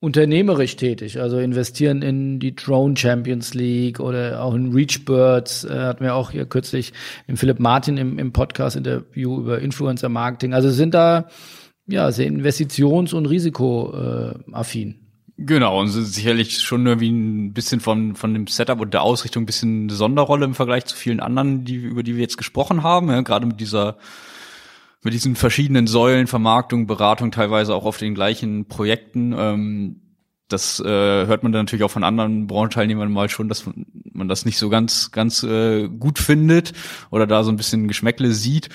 unternehmerisch 0.00 0.76
tätig, 0.76 1.20
also 1.20 1.38
investieren 1.38 2.02
in 2.02 2.38
die 2.38 2.54
Drone 2.54 2.96
Champions 2.96 3.54
League 3.54 3.98
oder 3.98 4.42
auch 4.42 4.54
in 4.54 4.72
Reachbirds, 4.72 5.64
äh, 5.64 5.70
hatten 5.70 6.04
wir 6.04 6.14
auch 6.14 6.30
hier 6.30 6.46
kürzlich 6.46 6.92
im 7.26 7.36
Philipp 7.36 7.58
Martin 7.58 7.96
im, 7.96 8.18
im 8.18 8.32
Podcast-Interview 8.32 9.40
über 9.40 9.60
Influencer 9.60 10.08
Marketing. 10.08 10.54
Also 10.54 10.70
sind 10.70 10.94
da 10.94 11.28
ja 11.86 12.12
sehr 12.12 12.28
investitions- 12.28 13.12
und 13.12 13.26
risikoaffin. 13.26 15.08
Genau, 15.40 15.80
und 15.80 15.88
sind 15.88 16.04
sicherlich 16.04 16.58
schon 16.58 16.84
irgendwie 16.86 17.10
ein 17.10 17.52
bisschen 17.52 17.80
von, 17.80 18.16
von 18.16 18.34
dem 18.34 18.48
Setup 18.48 18.80
und 18.80 18.92
der 18.92 19.02
Ausrichtung 19.02 19.44
ein 19.44 19.46
bisschen 19.46 19.84
eine 19.84 19.92
Sonderrolle 19.92 20.44
im 20.44 20.54
Vergleich 20.54 20.84
zu 20.84 20.96
vielen 20.96 21.20
anderen, 21.20 21.64
die, 21.64 21.76
über 21.76 22.02
die 22.02 22.14
wir 22.14 22.22
jetzt 22.22 22.38
gesprochen 22.38 22.82
haben, 22.82 23.08
ja, 23.08 23.20
gerade 23.20 23.46
mit 23.46 23.60
dieser 23.60 23.98
mit 25.02 25.14
diesen 25.14 25.36
verschiedenen 25.36 25.86
Säulen, 25.86 26.26
Vermarktung, 26.26 26.86
Beratung, 26.86 27.30
teilweise 27.30 27.74
auch 27.74 27.84
auf 27.84 27.98
den 27.98 28.14
gleichen 28.14 28.66
Projekten. 28.66 29.34
Ähm, 29.36 30.00
das 30.48 30.80
äh, 30.80 30.84
hört 30.86 31.42
man 31.42 31.52
dann 31.52 31.66
natürlich 31.66 31.84
auch 31.84 31.90
von 31.90 32.04
anderen 32.04 32.46
Branchenteilnehmern 32.46 33.12
mal 33.12 33.28
schon, 33.28 33.48
dass 33.48 33.64
man 34.12 34.28
das 34.28 34.46
nicht 34.46 34.58
so 34.58 34.70
ganz, 34.70 35.10
ganz 35.12 35.42
äh, 35.42 35.88
gut 35.88 36.18
findet 36.18 36.72
oder 37.10 37.26
da 37.26 37.44
so 37.44 37.52
ein 37.52 37.56
bisschen 37.56 37.86
Geschmäckle 37.86 38.32
sieht 38.32 38.70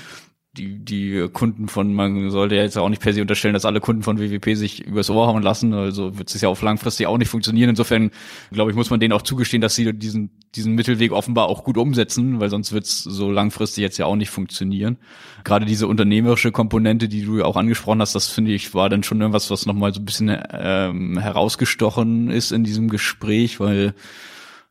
die, 0.56 0.78
die 0.78 1.30
Kunden 1.34 1.68
von, 1.68 1.94
man 1.96 2.30
sollte 2.30 2.56
ja 2.56 2.62
jetzt 2.62 2.78
auch 2.78 2.89
nicht 2.89 3.02
per 3.02 3.12
se 3.12 3.22
unterstellen, 3.22 3.56
dass 3.56 3.66
alle 3.66 3.80
Kunden 3.80 4.04
von 4.04 4.20
WWP 4.20 4.56
sich 4.56 4.86
übers 4.86 5.10
Ohr 5.10 5.26
hauen 5.26 5.42
lassen, 5.42 5.74
also 5.74 6.20
wird 6.20 6.34
es 6.34 6.42
ja 6.42 6.50
auf 6.50 6.62
langfristig 6.62 7.08
auch 7.08 7.18
nicht 7.18 7.30
funktionieren. 7.30 7.72
Insofern, 7.72 8.12
glaube 8.52 8.70
ich, 8.70 8.78
muss 8.78 8.92
man 8.92 9.00
denen 9.00 9.13
auch 9.13 9.24
zugestehen, 9.24 9.62
dass 9.62 9.74
sie 9.74 9.92
diesen, 9.94 10.30
diesen 10.54 10.76
Mittelweg 10.76 11.12
offenbar 11.12 11.48
auch 11.48 11.63
gut 11.63 11.78
umsetzen, 11.78 12.39
weil 12.39 12.52
sonst 12.52 12.72
wird 12.72 12.86
es 12.86 13.02
so 13.02 13.32
langfristig 13.32 13.82
jetzt 13.82 13.98
ja 13.98 14.06
auch 14.06 14.16
nicht 14.16 14.30
funktionieren. 14.30 14.98
Gerade 15.44 15.66
diese 15.66 15.88
unternehmerische 15.88 16.52
Komponente, 16.52 17.10
die 17.10 17.24
du 17.26 17.39
ja 17.39 17.46
auch 17.46 17.58
angesprochen 17.58 18.02
hast, 18.02 18.13
das 18.13 18.28
finde 18.28 18.52
ich, 18.52 18.76
war 18.76 18.89
dann 18.89 19.02
schon 19.02 19.20
irgendwas, 19.20 19.50
was 19.50 19.66
nochmal 19.66 19.92
so 19.92 20.02
ein 20.02 20.06
bisschen 20.06 20.38
ähm, 20.52 21.18
herausgestochen 21.18 22.30
ist 22.30 22.52
in 22.52 22.63
diesem 22.63 22.89
Gespräch, 22.89 23.60
weil 23.60 23.96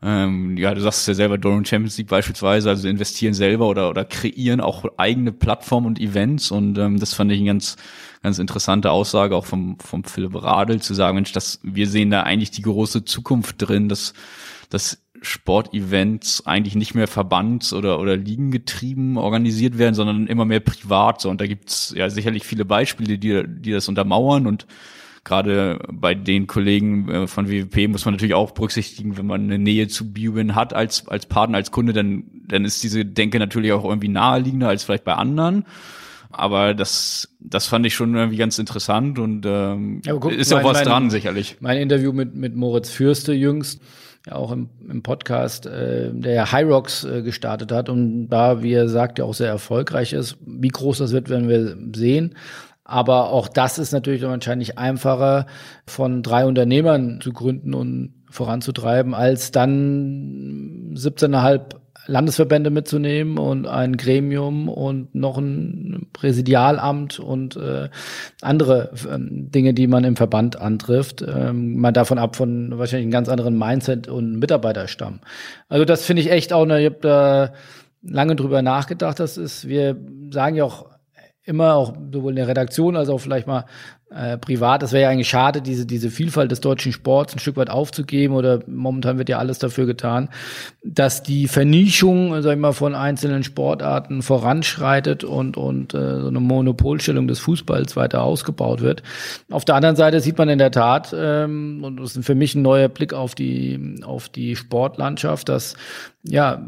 ähm, 0.05 0.57
ja, 0.57 0.75
du 0.75 0.81
sagst 0.81 1.01
es 1.01 1.07
ja 1.07 1.15
selber, 1.15 1.39
Doran 1.39 1.65
Champions 1.65 1.97
League 1.97 2.09
beispielsweise, 2.09 2.69
also 2.71 2.89
investieren 2.89 3.35
selber 3.35 3.69
oder, 3.69 3.89
oder 3.89 4.05
kreieren 4.05 4.61
auch 4.61 4.85
eigene 4.97 5.31
Plattformen 5.31 5.87
und 5.87 6.01
Events 6.01 6.51
und 6.51 6.77
ähm, 6.77 6.99
das 6.99 7.15
fand 7.15 7.31
ich 7.31 7.39
eine 7.39 7.47
ganz, 7.47 7.77
ganz 8.23 8.41
interessante 8.41 8.91
Aussage 8.91 9.37
auch 9.37 9.47
vom, 9.47 9.79
vom 9.79 10.03
Philipp 10.03 10.43
Radl 10.43 10.81
zu 10.81 10.95
sagen, 10.95 11.15
Mensch, 11.15 11.33
das, 11.33 11.61
wir 11.63 11.87
sehen 11.87 12.11
da 12.11 12.23
eigentlich 12.23 12.51
die 12.51 12.63
große 12.63 13.05
Zukunft 13.05 13.57
drin, 13.59 13.89
dass, 13.89 14.13
dass 14.71 14.99
Sportevents 15.23 16.47
eigentlich 16.47 16.75
nicht 16.75 16.95
mehr 16.95 17.07
verbands- 17.07 17.73
oder, 17.73 18.01
oder 18.01 18.17
liegengetrieben 18.17 19.17
organisiert 19.17 19.79
werden, 19.79 19.95
sondern 19.95 20.27
immer 20.27 20.45
mehr 20.45 20.59
privat. 20.59 21.21
So. 21.21 21.31
Und 21.31 21.41
da 21.41 21.47
gibt's 21.47 21.95
ja 21.97 22.11
sicherlich 22.11 22.45
viele 22.45 22.65
Beispiele, 22.65 23.19
die, 23.19 23.45
die 23.47 23.71
das 23.71 23.89
untermauern 23.89 24.49
und 24.49 24.67
gerade 25.25 25.79
bei 25.91 26.15
den 26.15 26.47
Kollegen 26.47 27.09
äh, 27.09 27.27
von 27.27 27.49
WWP 27.49 27.89
muss 27.89 28.05
man 28.05 28.15
natürlich 28.15 28.35
auch 28.35 28.53
berücksichtigen, 28.53 29.17
wenn 29.17 29.27
man 29.27 29.43
eine 29.43 29.59
Nähe 29.59 29.89
zu 29.89 30.13
Bubin 30.13 30.55
hat 30.55 30.75
als, 30.75 31.07
als 31.09 31.27
Partner, 31.27 31.59
als 31.59 31.71
Kunde, 31.71 31.93
dann, 31.93 32.25
dann 32.49 32.65
ist 32.65 32.83
diese 32.83 33.05
Denke 33.05 33.39
natürlich 33.39 33.73
auch 33.73 33.85
irgendwie 33.85 34.09
naheliegender 34.09 34.69
als 34.69 34.85
vielleicht 34.85 35.05
bei 35.05 35.15
anderen. 35.15 35.65
Aber 36.31 36.75
das, 36.75 37.29
das 37.41 37.67
fand 37.67 37.85
ich 37.85 37.95
schon 37.95 38.15
irgendwie 38.15 38.39
ganz 38.39 38.59
interessant 38.59 39.19
und 39.19 39.45
ähm, 39.47 40.01
ja, 40.05 40.15
guck, 40.15 40.33
ist 40.33 40.53
auch 40.53 40.65
was 40.65 40.79
mein, 40.79 40.87
dran, 40.87 41.11
sicherlich. 41.11 41.57
Mein 41.61 41.79
Interview 41.79 42.13
mit, 42.13 42.35
mit 42.35 42.57
Moritz 42.57 42.89
Fürste 42.89 43.35
jüngst, 43.35 43.83
ja 44.27 44.35
auch 44.35 44.51
im, 44.51 44.71
im 44.89 45.03
Podcast, 45.03 45.67
äh, 45.67 46.11
der 46.11 46.33
ja 46.33 46.51
High 46.51 46.67
Rocks 46.67 47.05
äh, 47.05 47.23
gestartet 47.23 47.71
hat 47.71 47.91
und 47.91 48.29
da, 48.29 48.63
wie 48.63 48.73
er 48.73 48.89
sagt, 48.89 49.19
ja 49.19 49.27
auch 49.27 49.35
sehr 49.35 49.49
erfolgreich 49.49 50.15
ist. 50.15 50.39
Wie 50.47 50.69
groß 50.69 50.99
das 50.99 51.13
wird, 51.13 51.29
werden 51.29 51.49
wir 51.51 51.77
sehen. 51.95 52.35
Aber 52.93 53.31
auch 53.31 53.49
das 53.49 53.79
ist 53.79 53.93
natürlich 53.93 54.21
wahrscheinlich 54.21 54.77
einfacher 54.77 55.47
von 55.87 56.23
drei 56.23 56.45
Unternehmern 56.45 57.23
zu 57.23 57.33
gründen 57.33 57.73
und 57.73 58.13
voranzutreiben, 58.29 59.15
als 59.15 59.51
dann 59.51 60.93
17,5 60.95 61.77
Landesverbände 62.07 62.69
mitzunehmen 62.69 63.39
und 63.39 63.67
ein 63.67 63.97
Gremium 63.97 64.69
und 64.69 65.15
noch 65.15 65.39
ein 65.39 66.09
Präsidialamt 66.13 67.19
und 67.19 67.57
äh, 67.57 67.89
andere 68.43 68.91
ähm, 69.11 69.51
Dinge, 69.51 69.73
die 69.73 69.87
man 69.87 70.05
im 70.05 70.17
Verband 70.17 70.61
antrifft. 70.61 71.23
Ähm, 71.27 71.79
mal 71.79 71.93
davon 71.93 72.19
ab 72.19 72.37
von 72.37 72.79
wahrscheinlich 72.79 73.07
einem 73.07 73.13
ganz 73.13 73.31
anderen 73.31 73.57
Mindset 73.57 74.07
und 74.07 74.39
Mitarbeiterstamm. 74.39 75.21
Also 75.71 75.87
das 75.87 76.05
finde 76.05 76.21
ich 76.21 76.31
echt 76.31 76.53
auch, 76.53 76.67
ne, 76.67 76.81
ich 76.81 76.87
habe 76.87 76.99
da 77.01 77.53
lange 78.03 78.37
drüber 78.37 78.61
nachgedacht. 78.61 79.19
Das 79.19 79.39
ist, 79.39 79.67
wir 79.67 79.97
sagen 80.31 80.57
ja 80.57 80.65
auch 80.65 80.92
immer 81.45 81.75
auch 81.75 81.95
sowohl 82.13 82.33
in 82.33 82.37
der 82.37 82.49
Redaktion 82.49 82.97
als 82.97 83.09
auch 83.09 83.19
vielleicht 83.19 83.47
mal 83.47 83.65
äh, 84.15 84.39
privat. 84.39 84.83
Das 84.83 84.93
wäre 84.93 85.05
ja 85.05 85.09
eigentlich 85.09 85.29
schade, 85.29 85.61
diese, 85.63 85.87
diese 85.87 86.11
Vielfalt 86.11 86.51
des 86.51 86.61
deutschen 86.61 86.93
Sports 86.93 87.35
ein 87.35 87.39
Stück 87.39 87.57
weit 87.57 87.71
aufzugeben 87.71 88.35
oder 88.35 88.61
momentan 88.67 89.19
wird 89.19 89.29
ja 89.29 89.39
alles 89.39 89.59
dafür 89.59 89.87
getan, 89.87 90.29
dass 90.85 91.23
die 91.23 91.49
Vernischung, 91.49 92.43
sag 92.43 92.53
ich 92.53 92.61
mal, 92.61 92.73
von 92.73 92.95
einzelnen 92.95 93.43
Sportarten 93.43 94.23
voranschreitet 94.23 95.25
und, 95.25 95.57
und 95.57 95.95
äh, 95.95 96.21
so 96.21 96.29
eine 96.29 96.41
Monopolstellung 96.41 97.27
des 97.27 97.41
Fußballs 97.41 97.97
weiter 97.97 98.23
ausgebaut 98.23 98.81
wird. 98.81 99.03
Auf 99.51 99.65
der 99.65 99.75
anderen 99.75 99.97
Seite 99.97 100.21
sieht 100.21 100.39
man 100.39 100.49
in 100.49 100.59
der 100.59 100.71
Tat, 100.71 101.15
ähm, 101.17 101.83
und 101.83 101.97
das 101.99 102.17
ist 102.17 102.25
für 102.25 102.35
mich 102.35 102.55
ein 102.55 102.63
neuer 102.63 102.89
Blick 102.89 103.15
auf 103.15 103.35
die, 103.35 104.01
auf 104.05 104.29
die 104.29 104.55
Sportlandschaft, 104.55 105.49
dass 105.49 105.75
ja 106.23 106.63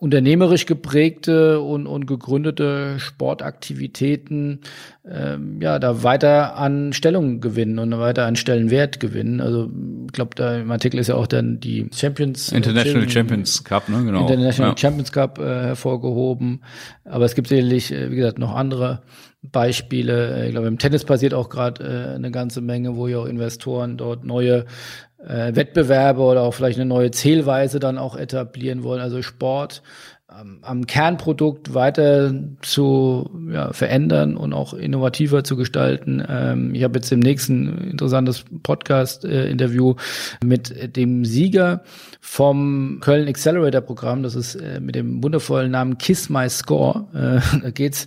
unternehmerisch 0.00 0.64
geprägte 0.64 1.60
und, 1.60 1.86
und 1.86 2.06
gegründete 2.06 2.98
Sportaktivitäten 2.98 4.60
ähm, 5.06 5.60
ja 5.60 5.78
da 5.78 6.02
weiter 6.02 6.56
an 6.56 6.92
Stellung 6.94 7.40
gewinnen 7.40 7.78
und 7.78 7.96
weiter 7.98 8.24
an 8.24 8.36
Stellenwert 8.36 8.98
gewinnen. 8.98 9.40
Also 9.40 9.70
ich 10.06 10.12
glaube, 10.12 10.34
da 10.34 10.58
im 10.58 10.70
Artikel 10.70 10.98
ist 10.98 11.08
ja 11.08 11.16
auch 11.16 11.26
dann 11.26 11.60
die 11.60 11.88
Champions 11.94 12.50
äh, 12.50 12.56
International 12.56 13.04
äh, 13.04 13.10
Champions 13.10 13.62
Cup, 13.62 13.88
ne? 13.90 14.02
Genau. 14.04 14.22
International 14.22 14.72
ja. 14.72 14.78
Champions 14.78 15.12
Cup 15.12 15.38
äh, 15.38 15.42
hervorgehoben. 15.42 16.62
Aber 17.04 17.26
es 17.26 17.34
gibt 17.34 17.48
sicherlich, 17.48 17.92
äh, 17.92 18.10
wie 18.10 18.16
gesagt, 18.16 18.38
noch 18.38 18.54
andere 18.54 19.02
Beispiele. 19.42 20.46
Ich 20.46 20.52
glaube, 20.52 20.68
im 20.68 20.78
Tennis 20.78 21.04
passiert 21.04 21.34
auch 21.34 21.48
gerade 21.48 21.82
äh, 21.82 22.14
eine 22.14 22.30
ganze 22.30 22.60
Menge, 22.60 22.96
wo 22.96 23.06
ja 23.06 23.18
auch 23.18 23.26
Investoren 23.26 23.96
dort 23.96 24.24
neue 24.24 24.66
äh, 25.26 25.54
Wettbewerbe 25.54 26.22
oder 26.22 26.42
auch 26.42 26.54
vielleicht 26.54 26.78
eine 26.78 26.88
neue 26.88 27.10
Zählweise 27.10 27.80
dann 27.80 27.98
auch 27.98 28.16
etablieren 28.16 28.82
wollen. 28.82 29.00
Also 29.00 29.22
Sport 29.22 29.82
ähm, 30.38 30.58
am 30.62 30.86
Kernprodukt 30.86 31.74
weiter 31.74 32.32
zu 32.62 33.28
ja, 33.50 33.72
verändern 33.72 34.36
und 34.36 34.52
auch 34.52 34.74
innovativer 34.74 35.42
zu 35.42 35.56
gestalten. 35.56 36.22
Ähm, 36.28 36.74
ich 36.74 36.84
habe 36.84 36.98
jetzt 36.98 37.10
im 37.10 37.18
nächsten 37.20 37.90
interessantes 37.90 38.44
Podcast-Interview 38.62 39.94
äh, 40.40 40.44
mit 40.44 40.96
dem 40.96 41.24
Sieger 41.24 41.82
vom 42.20 42.98
Köln 43.00 43.26
Accelerator 43.28 43.80
Programm. 43.80 44.22
Das 44.22 44.34
ist 44.34 44.54
äh, 44.54 44.78
mit 44.78 44.94
dem 44.94 45.22
wundervollen 45.22 45.72
Namen 45.72 45.98
Kiss 45.98 46.28
My 46.28 46.48
Score. 46.48 47.06
Äh, 47.12 47.58
da 47.62 47.70
geht's 47.70 48.06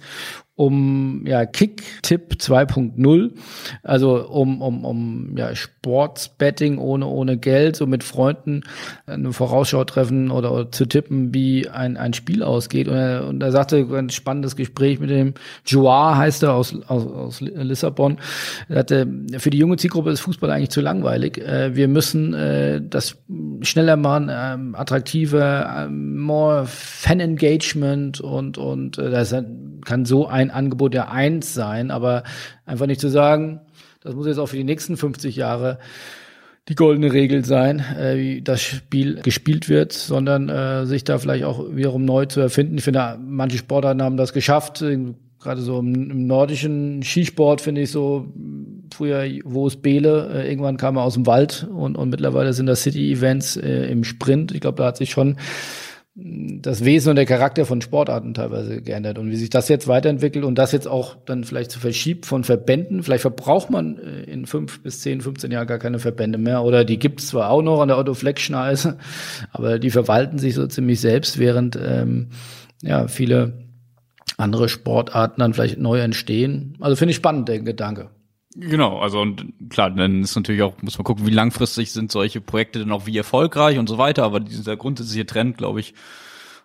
um 0.56 1.26
ja 1.26 1.46
Kick-Tipp 1.46 2.36
2.0, 2.38 3.32
also 3.82 4.28
um 4.30 4.62
um 4.62 4.86
um 4.86 5.36
ja 5.36 5.56
Sportsbetting 5.56 6.78
ohne 6.78 7.08
ohne 7.08 7.38
Geld, 7.38 7.76
so 7.76 7.88
mit 7.88 8.04
Freunden 8.04 8.62
eine 9.08 9.34
Vorausschau 9.34 9.84
treffen 9.84 10.30
oder, 10.30 10.52
oder 10.52 10.72
zu 10.72 10.86
tippen, 10.86 11.34
wie 11.34 11.68
ein 11.70 11.98
ein 11.98 12.14
Spiel 12.14 12.44
ausgeht. 12.44 12.88
Und 12.88 12.96
er, 12.96 13.28
und 13.28 13.42
er 13.42 13.52
sagte 13.52 13.88
ein 13.94 14.12
spannendes 14.12 14.56
Gespräch 14.56 15.00
mit 15.00 15.10
dem 15.10 15.34
Joar 15.66 16.18
heißt 16.18 16.44
er 16.44 16.54
aus 16.54 16.76
aus, 16.88 17.08
aus 17.08 17.42
Lissabon. 17.42 18.20
Er 18.70 18.78
sagte, 18.78 19.08
für 19.40 19.50
die 19.50 19.58
junge 19.58 19.78
Zielgruppe 19.78 20.12
ist 20.12 20.20
Fußball 20.20 20.52
eigentlich 20.52 20.70
zu 20.70 20.82
langweilig. 20.82 21.40
Äh, 21.40 21.76
wir 21.76 21.88
müssen 21.88 22.36
äh, 22.36 22.80
das 22.80 23.18
schneller 23.62 23.98
machen, 23.98 24.30
ähm, 24.32 24.76
attraktiver, 24.76 25.86
ähm, 25.86 26.20
more 26.20 26.66
Fan 26.68 27.20
Engagement 27.20 28.22
und 28.22 28.60
und 28.60 29.00
äh, 29.00 29.10
das 29.10 29.36
kann 29.84 30.06
so 30.06 30.28
ein 30.28 30.43
Angebot 30.52 30.94
der 30.94 31.12
Eins 31.12 31.54
sein, 31.54 31.92
aber 31.92 32.24
einfach 32.66 32.88
nicht 32.88 33.02
zu 33.02 33.10
sagen, 33.10 33.62
das 34.02 34.16
muss 34.16 34.28
jetzt 34.28 34.38
auch 34.38 34.48
für 34.48 34.58
die 34.58 34.64
nächsten 34.64 34.98
50 34.98 35.36
Jahre 35.36 35.80
die 36.70 36.76
goldene 36.76 37.12
Regel 37.12 37.44
sein, 37.44 37.80
äh, 37.80 38.18
wie 38.18 38.42
das 38.42 38.62
Spiel 38.62 39.22
gespielt 39.22 39.68
wird, 39.68 39.92
sondern 39.92 40.48
äh, 40.50 40.86
sich 40.86 41.04
da 41.04 41.18
vielleicht 41.18 41.44
auch 41.44 41.76
wiederum 41.76 42.06
neu 42.06 42.26
zu 42.26 42.40
erfinden. 42.40 42.78
Ich 42.78 42.84
finde, 42.84 43.18
manche 43.22 43.58
Sportarten 43.58 44.02
haben 44.02 44.18
das 44.18 44.32
geschafft. 44.32 44.80
Gerade 44.80 45.62
so 45.62 45.80
im, 45.80 46.12
im 46.12 46.28
nordischen 46.28 47.04
Skisport 47.04 47.60
finde 47.60 47.82
ich 47.82 47.92
so, 47.92 48.32
früher 48.94 49.26
wo 49.44 49.68
es 49.68 49.76
Bele, 49.76 50.30
äh, 50.34 50.50
irgendwann 50.50 50.78
kam 50.78 50.96
er 50.96 51.04
aus 51.04 51.16
dem 51.16 51.26
Wald 51.26 51.68
und, 51.70 51.98
und 51.98 52.10
mittlerweile 52.10 52.54
sind 52.54 52.68
das 52.68 52.84
City-Events 52.84 53.58
äh, 53.58 53.88
im 53.88 54.06
Sprint. 54.06 54.54
Ich 54.54 54.62
glaube, 54.62 54.78
da 54.78 54.86
hat 54.86 54.98
sich 54.98 55.12
schon 55.12 55.36
das 56.16 56.86
Wesen 56.86 57.10
und 57.10 57.16
der 57.16 57.26
Charakter 57.26 57.66
von 57.66 57.82
Sportarten 57.82 58.36
teilweise 58.36 58.84
geändert 58.84 59.18
und 59.18 59.32
wie 59.32 59.36
sich 59.36 59.50
das 59.50 59.68
jetzt 59.68 59.88
weiterentwickelt 59.88 60.46
und 60.46 60.60
das 60.60 60.72
jetzt 60.72 60.88
auch 60.88 61.16
dann 61.26 61.44
vielleicht 61.44 61.72
zu 61.72 61.80
verschiebt 61.80 62.28
von 62.28 62.44
Verbänden. 62.44 63.02
Vielleicht 63.02 63.24
verbraucht 63.24 63.72
man 63.72 63.98
äh, 63.98 64.22
in 64.24 64.46
fünf 64.46 64.84
bis 64.84 65.02
zehn, 65.02 65.22
15 65.22 65.52
Jahren 65.52 65.66
gar 65.66 65.80
keine 65.80 65.98
Verbände 65.98 66.38
mehr 66.38 66.64
oder 66.64 66.86
die 66.86 67.00
gibt 67.00 67.20
es 67.20 67.30
zwar 67.30 67.50
auch 67.50 67.64
noch 67.64 67.82
an 67.82 67.88
der 67.88 67.98
Otto 67.98 68.14
Fleck 68.14 68.40
Schneise, 68.40 69.00
aber 69.52 69.80
die 69.80 69.90
verwalten 69.90 70.38
sich 70.38 70.54
so 70.54 70.68
ziemlich 70.68 71.02
selbst, 71.02 71.40
während 71.40 71.80
ähm, 71.84 72.28
ja 72.84 73.08
viele 73.08 73.64
andere 74.38 74.70
Sportarten 74.70 75.40
dann 75.40 75.54
vielleicht 75.56 75.80
neu 75.80 76.00
entstehen. 76.00 76.78
Also 76.80 76.96
finde 76.96 77.12
ich 77.12 77.18
spannend, 77.18 77.50
der 77.50 77.60
Gedanke. 77.60 78.10
Genau, 78.56 79.00
also 79.00 79.20
und 79.20 79.54
klar, 79.70 79.90
dann 79.90 80.22
ist 80.22 80.36
natürlich 80.36 80.62
auch, 80.62 80.74
muss 80.82 80.98
man 80.98 81.06
gucken, 81.06 81.26
wie 81.26 81.32
langfristig 81.32 81.92
sind 81.92 82.12
solche 82.12 82.40
Projekte 82.40 82.80
dann 82.80 82.92
auch 82.92 83.08
wie 83.08 83.18
erfolgreich 83.18 83.80
und 83.80 83.90
so 83.90 83.98
weiter, 83.98 84.24
aber 84.24 84.40
dieser 84.40 84.78
grundsätzliche 84.78 85.26
Trend, 85.26 85.58
glaube 85.58 85.80
ich, 85.80 85.96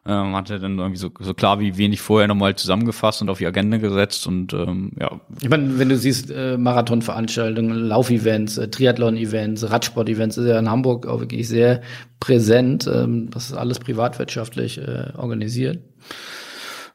ähm, 0.07 0.35
hat 0.37 0.51
er 0.51 0.59
dann 0.59 0.79
irgendwie 0.79 0.99
so, 0.99 1.11
so 1.19 1.35
klar 1.35 1.61
wie 1.61 1.77
wenig 1.77 2.01
vorher 2.01 2.29
nochmal 2.29 2.57
zusammengefasst 2.57 3.23
und 3.23 3.31
auf 3.31 3.39
die 3.39 3.47
Agenda 3.47 3.79
gesetzt 3.79 4.27
und 4.27 4.53
ähm, 4.53 4.93
ja. 4.99 5.21
Ich 5.41 5.49
meine, 5.49 5.79
wenn 5.79 5.89
du 5.89 5.97
siehst, 5.97 6.31
äh, 6.31 6.57
Marathonveranstaltungen, 6.57 7.75
Laufevents, 7.75 8.59
äh, 8.59 8.69
Triathlon-Events, 8.69 9.71
Radsport-Events, 9.71 10.39
ist 10.39 10.47
ja 10.47 10.59
in 10.59 10.71
Hamburg 10.71 11.07
auch 11.07 11.21
wirklich 11.21 11.49
sehr 11.49 11.83
präsent. 12.21 12.89
Ähm, 12.93 13.31
das 13.31 13.51
ist 13.51 13.55
alles 13.55 13.79
privatwirtschaftlich 13.79 14.79
äh, 14.79 15.13
organisiert. 15.17 15.79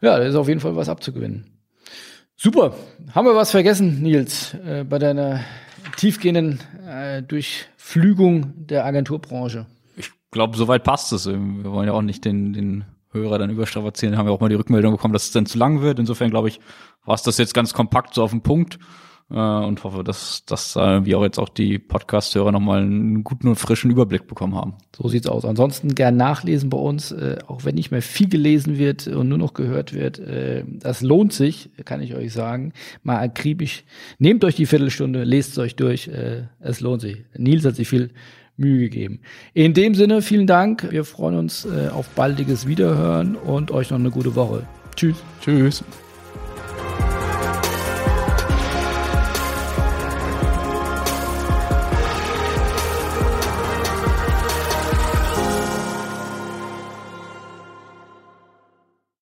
Ja, 0.02 0.18
da 0.18 0.24
ist 0.24 0.36
auf 0.36 0.48
jeden 0.48 0.60
Fall 0.60 0.76
was 0.76 0.90
abzugewinnen. 0.90 1.53
Super. 2.36 2.74
Haben 3.14 3.28
wir 3.28 3.36
was 3.36 3.52
vergessen, 3.52 4.02
Nils, 4.02 4.54
äh, 4.66 4.84
bei 4.84 5.00
deiner 5.00 5.42
tiefgehenden 5.98 6.60
äh, 6.88 7.22
Durchflügung 7.22 8.54
der 8.56 8.86
Agenturbranche? 8.86 9.66
Ich 9.96 10.12
glaube, 10.32 10.58
soweit 10.58 10.84
passt 10.84 11.14
es. 11.14 11.28
Wir 11.28 11.72
wollen 11.72 11.88
ja 11.88 11.94
auch 11.94 12.02
nicht 12.02 12.26
den, 12.26 12.54
den 12.54 12.86
Hörer 13.12 13.38
dann 13.38 13.52
überstrapazieren. 13.52 14.18
Haben 14.18 14.28
wir 14.28 14.34
auch 14.34 14.40
mal 14.40 14.50
die 14.50 14.56
Rückmeldung 14.56 14.94
bekommen, 14.94 15.14
dass 15.14 15.26
es 15.26 15.32
dann 15.32 15.46
zu 15.46 15.58
lang 15.58 15.82
wird. 15.82 16.00
Insofern 16.00 16.32
glaube 16.32 16.50
ich, 16.50 16.60
war 17.06 17.16
es 17.16 17.22
das 17.22 17.38
jetzt 17.38 17.54
ganz 17.54 17.74
kompakt 17.74 18.14
so 18.16 18.24
auf 18.24 18.32
den 18.32 18.42
Punkt 18.42 18.80
äh, 19.30 19.36
und 19.36 19.84
hoffe, 19.84 20.04
dass, 20.04 20.46
dass 20.46 20.76
äh, 20.76 21.06
wir 21.06 21.18
auch 21.18 21.24
jetzt 21.24 21.40
auch 21.40 21.50
die 21.50 21.80
Podcast-Hörer 21.80 22.52
nochmal 22.52 22.82
einen 22.82 23.24
guten 23.24 23.48
und 23.48 23.56
frischen 23.56 23.92
Überblick 23.92 24.28
bekommen 24.28 24.56
haben. 24.56 24.76
So 24.96 25.08
sieht's 25.08 25.28
aus. 25.28 25.46
Ansonsten 25.46 25.96
gern 25.96 26.18
nachlesen 26.18 26.70
bei 26.70 26.78
uns, 26.78 27.12
äh, 27.12 27.38
auch 27.48 27.66
wenn 27.66 27.76
nicht 27.76 27.92
mehr 27.92 28.02
viel 28.02 28.30
gelesen 28.30 28.78
wird 28.78 29.08
und 29.08 29.30
nur 29.30 29.38
noch 29.38 29.54
gehört 29.54 29.94
wird. 29.94 30.20
Äh, 30.20 30.64
das 30.68 31.02
lohnt 31.02 31.34
sich, 31.34 31.70
kann 31.86 32.02
ich 32.02 32.16
euch 32.16 32.34
sagen. 32.34 32.74
Mal 33.04 33.20
akribisch. 33.20 33.84
Nehmt 34.20 34.44
euch 34.44 34.56
die 34.56 34.66
Viertelstunde, 34.66 35.24
lest 35.24 35.52
es 35.52 35.58
euch 35.58 35.76
durch. 35.76 36.08
Äh, 36.08 36.44
es 36.60 36.80
lohnt 36.80 37.02
sich. 37.02 37.24
Nils 37.36 37.66
hat 37.66 37.76
sich 37.76 37.88
viel 37.88 38.12
Mühe 38.56 38.80
gegeben. 38.82 39.20
In 39.54 39.74
dem 39.74 39.96
Sinne, 39.96 40.22
vielen 40.22 40.48
Dank. 40.48 40.92
Wir 40.92 41.06
freuen 41.06 41.38
uns 41.38 41.66
äh, 41.66 41.90
auf 41.90 42.10
baldiges 42.10 42.68
Wiederhören 42.68 43.36
und 43.36 43.72
euch 43.72 43.90
noch 43.90 44.00
eine 44.00 44.12
gute 44.12 44.36
Woche. 44.36 44.68
Tschüss. 44.96 45.18
Tschüss. 45.42 45.84